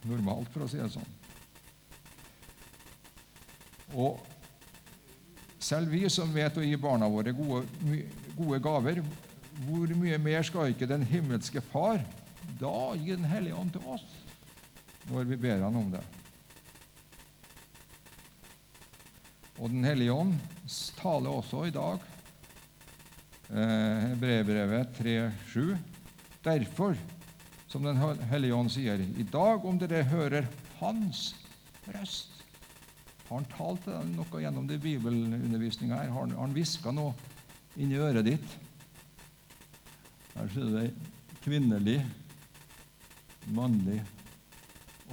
normalt, 0.07 0.49
for 0.53 0.65
å 0.65 0.69
si 0.69 0.79
det 0.79 0.91
sånn. 0.93 1.11
Og 3.93 4.19
selv 5.63 5.93
vi 5.93 6.07
som 6.11 6.31
vet 6.33 6.57
å 6.57 6.65
gi 6.65 6.75
barna 6.79 7.07
våre 7.11 7.31
gode, 7.35 7.67
gode 8.35 8.59
gaver, 8.63 9.03
hvor 9.67 9.93
mye 9.99 10.17
mer 10.17 10.43
skal 10.43 10.73
ikke 10.73 10.89
den 10.89 11.05
himmelske 11.05 11.61
Far 11.61 12.01
da 12.59 12.93
gi 12.97 13.13
Den 13.13 13.27
hellige 13.29 13.55
ånd 13.55 13.71
til 13.75 13.85
oss 13.93 14.03
når 15.11 15.27
vi 15.29 15.37
ber 15.45 15.61
Han 15.61 15.77
om 15.77 15.91
det? 15.93 16.01
Og 19.59 19.69
Den 19.69 19.85
hellige 19.85 20.15
ånd 20.15 20.33
taler 20.97 21.29
også 21.29 21.67
i 21.67 21.73
dag, 21.75 22.01
eh, 23.51 24.13
brevbrevet 24.19 24.95
3.7. 24.97 25.92
Derfor, 26.43 26.97
som 27.67 27.83
Den 27.83 27.99
hellige 28.29 28.55
ånd 28.55 28.71
sier, 28.71 28.99
i 28.99 29.23
dag 29.23 29.65
om 29.65 29.79
dere 29.79 30.03
hører 30.03 30.47
Hans 30.81 31.31
røst 31.87 32.41
Har 33.29 33.39
han 33.39 33.47
talt 33.53 33.87
noe 34.11 34.41
gjennom 34.43 34.67
det 34.67 34.81
bibelundervisninga 34.83 36.01
her? 36.01 36.11
Har 36.13 36.27
han 36.35 36.55
hviska 36.55 36.91
noe 36.91 37.15
inni 37.79 37.97
øret 37.97 38.27
ditt? 38.27 38.57
Her 40.33 40.51
ser 40.51 40.67
du 40.67 40.75
det 40.75 40.89
kvinnelig, 41.43 42.01
mannlig 43.55 44.01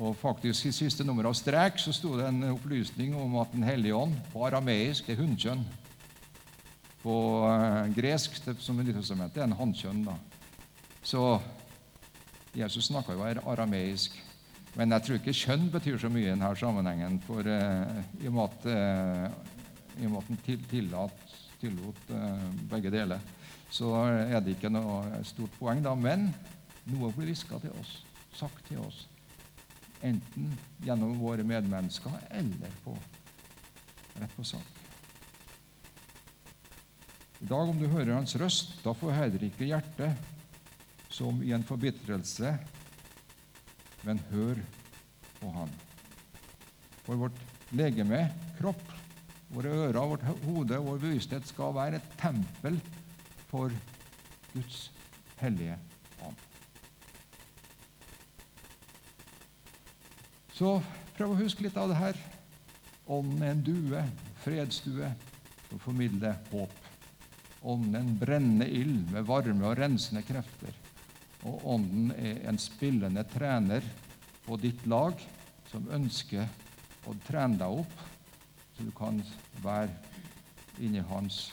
og 0.00 0.16
faktisk 0.16 0.68
I 0.68 0.72
siste 0.72 1.04
nummer 1.04 1.28
av 1.28 1.34
Strek 1.36 1.80
så 1.80 1.92
sto 1.92 2.14
det 2.16 2.28
en 2.28 2.44
opplysning 2.52 3.14
om 3.18 3.36
at 3.42 3.52
Den 3.52 3.66
hellige 3.66 3.96
ånd 3.96 4.16
på 4.32 4.44
arameisk 4.46 5.10
er 5.10 5.18
hunnkjønn. 5.20 5.64
På 7.02 7.14
uh, 7.48 7.88
gresk, 7.96 8.36
som 8.60 8.80
Nytestamentet, 8.80 9.40
er 9.40 9.48
en 9.48 9.56
hannkjønn. 9.56 10.04
da. 10.04 10.16
Så 11.02 11.40
Jesus 12.54 12.90
snakka 12.90 13.14
jo 13.14 13.24
arameisk. 13.24 14.16
Men 14.78 14.94
jeg 14.94 15.06
tror 15.06 15.18
ikke 15.18 15.34
kjønn 15.34 15.66
betyr 15.72 15.98
så 15.98 16.10
mye 16.12 16.28
i 16.28 16.30
denne 16.30 16.50
sammenhengen. 16.58 17.18
For 17.26 17.46
eh, 17.46 18.00
i 18.22 18.30
og 18.30 18.36
med 18.36 18.44
at, 18.46 18.66
eh, 18.70 20.14
han 20.14 20.40
tillat, 20.70 21.36
tillot 21.60 22.12
eh, 22.14 22.44
begge 22.70 22.92
deler, 22.94 23.22
så 23.70 23.92
er 24.06 24.40
det 24.42 24.56
ikke 24.56 24.70
noe 24.72 25.22
stort 25.26 25.54
poeng. 25.58 25.82
da, 25.82 25.94
Men 25.94 26.28
noe 26.90 27.12
blir 27.14 27.30
hviska 27.30 27.58
til 27.62 27.74
oss, 27.82 28.00
sagt 28.34 28.62
til 28.68 28.82
oss. 28.82 29.06
Enten 30.06 30.54
gjennom 30.82 31.18
våre 31.20 31.44
medmennesker 31.44 32.14
eller 32.30 32.76
på, 32.84 32.94
rett 34.18 34.36
på 34.36 34.46
sak. 34.46 34.78
I 37.40 37.48
dag, 37.48 37.68
om 37.72 37.78
du 37.78 37.88
hører 37.88 38.14
hans 38.18 38.36
røst, 38.36 38.78
da 38.84 38.92
får 38.96 39.16
heller 39.16 39.44
ikke 39.46 39.68
hjertet 39.68 40.39
som 41.20 41.42
i 41.44 41.52
en 41.52 41.64
forbitrelse, 41.68 42.54
men 44.09 44.20
hør 44.30 44.56
på 45.37 45.50
han. 45.52 45.72
For 47.04 47.20
vårt 47.20 47.37
legeme, 47.76 48.22
kropp, 48.56 48.80
våre 49.52 49.74
ører, 49.83 50.00
vårt 50.14 50.24
hode, 50.46 50.78
vår 50.80 51.02
bevissthet 51.02 51.44
skal 51.50 51.76
være 51.76 52.00
et 52.00 52.16
tempel 52.22 52.80
for 53.50 53.74
Guds 54.54 54.80
hellige 55.42 55.76
ånd. 56.24 56.40
Så 60.56 60.78
prøv 61.18 61.35
å 61.35 61.40
huske 61.42 61.68
litt 61.68 61.76
av 61.76 61.92
det 61.92 62.00
her. 62.00 62.26
Ånden 63.11 63.44
er 63.44 63.59
en 63.59 63.64
due, 63.66 64.06
fredsdue, 64.40 65.12
som 65.68 65.85
formidler 65.85 66.40
håp. 66.48 66.76
Ånden 67.61 67.96
er 67.98 68.06
en 68.06 68.20
brennende 68.20 68.72
ild 68.72 69.11
med 69.12 69.28
varme 69.28 69.68
og 69.68 69.76
rensende 69.76 70.24
krefter. 70.24 70.79
Og 71.48 71.62
Ånden 71.74 72.11
er 72.12 72.42
en 72.48 72.59
spillende 72.61 73.24
trener 73.31 73.85
på 74.44 74.59
ditt 74.61 74.85
lag 74.90 75.16
som 75.70 75.87
ønsker 75.92 76.48
å 77.09 77.14
trene 77.24 77.59
deg 77.61 77.81
opp, 77.83 78.03
så 78.76 78.85
du 78.85 78.90
kan 78.96 79.22
være 79.64 79.94
inni 80.81 81.03
hans 81.09 81.50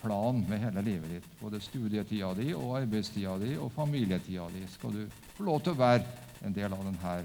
plan 0.00 0.40
med 0.48 0.62
hele 0.62 0.84
livet 0.86 1.16
ditt. 1.16 1.28
Både 1.40 1.60
studietida 1.60 2.32
di 2.38 2.52
og 2.54 2.76
arbeidstida 2.78 3.36
di 3.42 3.56
og 3.58 3.72
familietida 3.74 4.48
di 4.54 4.64
skal 4.70 4.94
du 4.94 5.04
få 5.36 5.48
lov 5.48 5.62
til 5.64 5.74
å 5.74 5.82
være 5.82 6.04
en 6.46 6.54
del 6.54 6.72
av 6.72 6.84
denne 6.86 7.16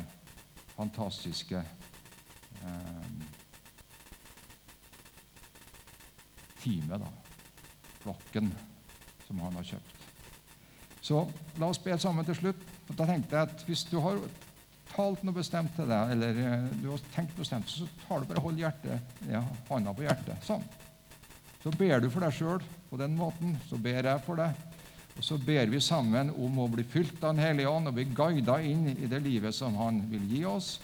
fantastiske 0.73 1.62
eh, 1.62 3.12
teamet. 6.63 6.99
da 6.99 7.12
flokken 8.04 8.52
som 9.28 9.39
han 9.39 9.56
har 9.56 9.67
kjøpt. 9.73 10.02
Så 11.03 11.25
la 11.59 11.67
oss 11.67 11.81
be 11.83 11.97
sammen 11.99 12.25
til 12.27 12.37
slutt. 12.39 12.63
Da 12.93 13.07
tenkte 13.07 13.35
jeg 13.35 13.49
at 13.49 13.63
Hvis 13.67 13.83
du 13.89 13.97
har 14.03 14.19
talt 14.93 15.23
noe 15.25 15.35
bestemt 15.35 15.73
til 15.75 15.89
deg, 15.89 16.13
eller 16.15 16.39
eh, 16.39 16.67
du 16.79 16.91
har 16.91 17.01
tenkt 17.15 17.33
noe 17.33 17.43
bestemt, 17.43 17.71
så 17.71 17.87
tar 18.05 18.21
du 18.21 18.29
bare 18.29 18.43
hold 18.43 18.59
hjertet, 18.61 19.15
ja, 19.29 19.41
hånda 19.69 19.93
på 19.95 20.05
hjertet. 20.05 20.37
Sånn. 20.45 20.63
Så 21.63 21.71
ber 21.79 22.03
du 22.03 22.09
for 22.11 22.23
deg 22.23 22.35
sjøl 22.35 22.63
på 22.89 22.99
den 22.99 23.17
måten. 23.17 23.55
Så 23.69 23.79
ber 23.81 24.05
jeg 24.05 24.23
for 24.25 24.39
deg. 24.39 24.57
Og 25.13 25.25
så 25.25 25.37
ber 25.37 25.69
vi 25.69 25.81
sammen 25.83 26.31
om 26.33 26.57
å 26.59 26.69
bli 26.71 26.85
fylt 26.89 27.19
av 27.21 27.35
Den 27.35 27.43
hellige 27.43 27.69
ånd 27.69 27.89
og 27.89 27.97
bli 27.97 28.07
guida 28.17 28.57
inn 28.65 28.87
i 28.95 29.09
det 29.09 29.21
livet 29.21 29.53
som 29.55 29.77
Han 29.77 30.01
vil 30.09 30.25
gi 30.31 30.41
oss, 30.49 30.79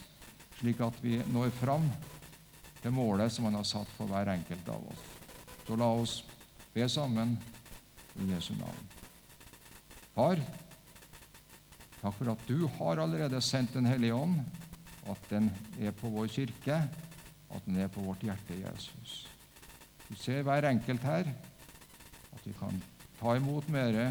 slik 0.60 0.84
at 0.86 1.00
vi 1.02 1.18
når 1.34 1.50
fram 1.58 1.90
til 2.84 2.94
målet 2.96 3.34
som 3.34 3.50
Han 3.50 3.58
har 3.58 3.68
satt 3.68 3.90
for 3.98 4.12
hver 4.12 4.30
enkelt 4.36 4.70
av 4.70 4.86
oss. 4.94 5.04
Så 5.66 5.80
la 5.80 5.90
oss 5.98 6.22
be 6.74 6.86
sammen 6.90 7.38
i 8.22 8.32
Jesu 8.34 8.54
navn. 8.60 8.99
Far, 10.20 10.36
takk 12.02 12.16
for 12.18 12.28
at 12.34 12.42
du 12.44 12.66
har 12.76 13.00
allerede 13.00 13.40
sendt 13.40 13.78
Den 13.78 13.86
hellige 13.88 14.18
ånd, 14.18 14.42
at 15.08 15.30
den 15.30 15.48
er 15.80 15.94
på 15.96 16.12
vår 16.12 16.28
kirke, 16.28 16.76
at 17.56 17.64
den 17.64 17.78
er 17.80 17.88
på 17.88 18.04
vårt 18.04 18.26
hjerte, 18.28 18.58
Jesus. 18.60 19.30
Du 20.10 20.20
ser 20.20 20.44
hver 20.44 20.68
enkelt 20.68 21.08
her, 21.08 21.32
at 22.36 22.44
vi 22.44 22.52
kan 22.60 22.84
ta 23.22 23.38
imot 23.40 23.72
mer 23.72 24.02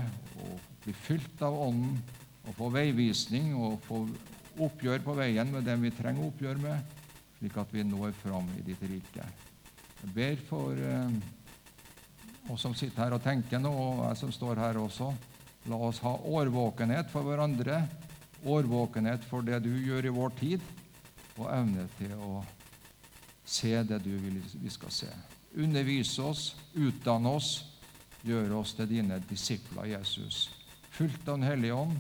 og 0.40 0.57
bli 0.87 0.97
fylt 0.97 1.44
av 1.44 1.61
Ånden 1.68 2.01
og 2.47 2.57
få 2.57 2.73
veivisning 2.73 3.53
og 3.61 3.77
få 3.85 4.07
oppgjør 4.64 5.05
på 5.05 5.21
veien 5.21 5.53
med 5.53 5.68
dem 5.68 5.85
vi 5.85 5.92
trenger 5.92 6.31
oppgjør 6.31 6.64
med, 6.64 6.99
slik 7.37 7.61
at 7.61 7.75
vi 7.77 7.85
når 7.85 8.16
fram 8.25 8.49
i 8.57 8.64
ditt 8.64 8.81
rike. 8.81 9.29
Jeg 10.07 10.14
ber 10.16 10.47
for 10.49 10.73
eh, 10.73 11.18
oss 12.49 12.64
som 12.64 12.73
sitter 12.73 13.05
her 13.05 13.18
og 13.21 13.27
tenker 13.29 13.61
nå, 13.61 13.77
og 13.77 14.07
jeg 14.09 14.25
som 14.25 14.33
står 14.33 14.64
her 14.71 14.87
også. 14.88 15.12
La 15.69 15.77
oss 15.77 16.01
ha 16.01 16.15
årvåkenhet 16.17 17.11
for 17.13 17.27
hverandre, 17.29 17.83
årvåkenhet 18.49 19.25
for 19.29 19.45
det 19.45 19.61
du 19.67 19.73
gjør 19.77 20.09
i 20.09 20.15
vår 20.15 20.37
tid, 20.39 20.65
og 21.39 21.51
evne 21.53 21.85
til 21.99 22.15
å 22.17 22.43
se 23.49 23.75
det 23.85 24.01
du 24.05 24.15
vil 24.17 24.39
vi 24.63 24.73
skal 24.73 24.93
se. 24.93 25.09
Undervise 25.59 26.25
oss, 26.25 26.45
utdanne 26.75 27.33
oss, 27.37 27.51
gjøre 28.25 28.57
oss 28.59 28.75
til 28.79 28.89
dine 28.91 29.21
disipler, 29.29 29.91
Jesus. 29.93 30.49
Fullt 30.91 31.29
av 31.29 31.39
Den 31.39 31.47
hellige 31.47 31.75
ånd 31.75 31.99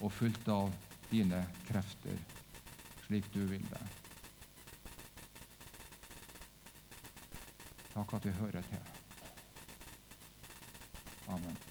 og 0.00 0.12
fullt 0.14 0.48
av 0.48 0.70
dine 1.10 1.42
krefter, 1.68 2.18
slik 3.06 3.26
du 3.34 3.42
vil 3.50 3.64
det. 3.70 3.86
Takk 7.94 8.14
at 8.14 8.28
vi 8.28 8.36
hører 8.38 8.62
til. 8.70 8.84
Amen. 11.28 11.67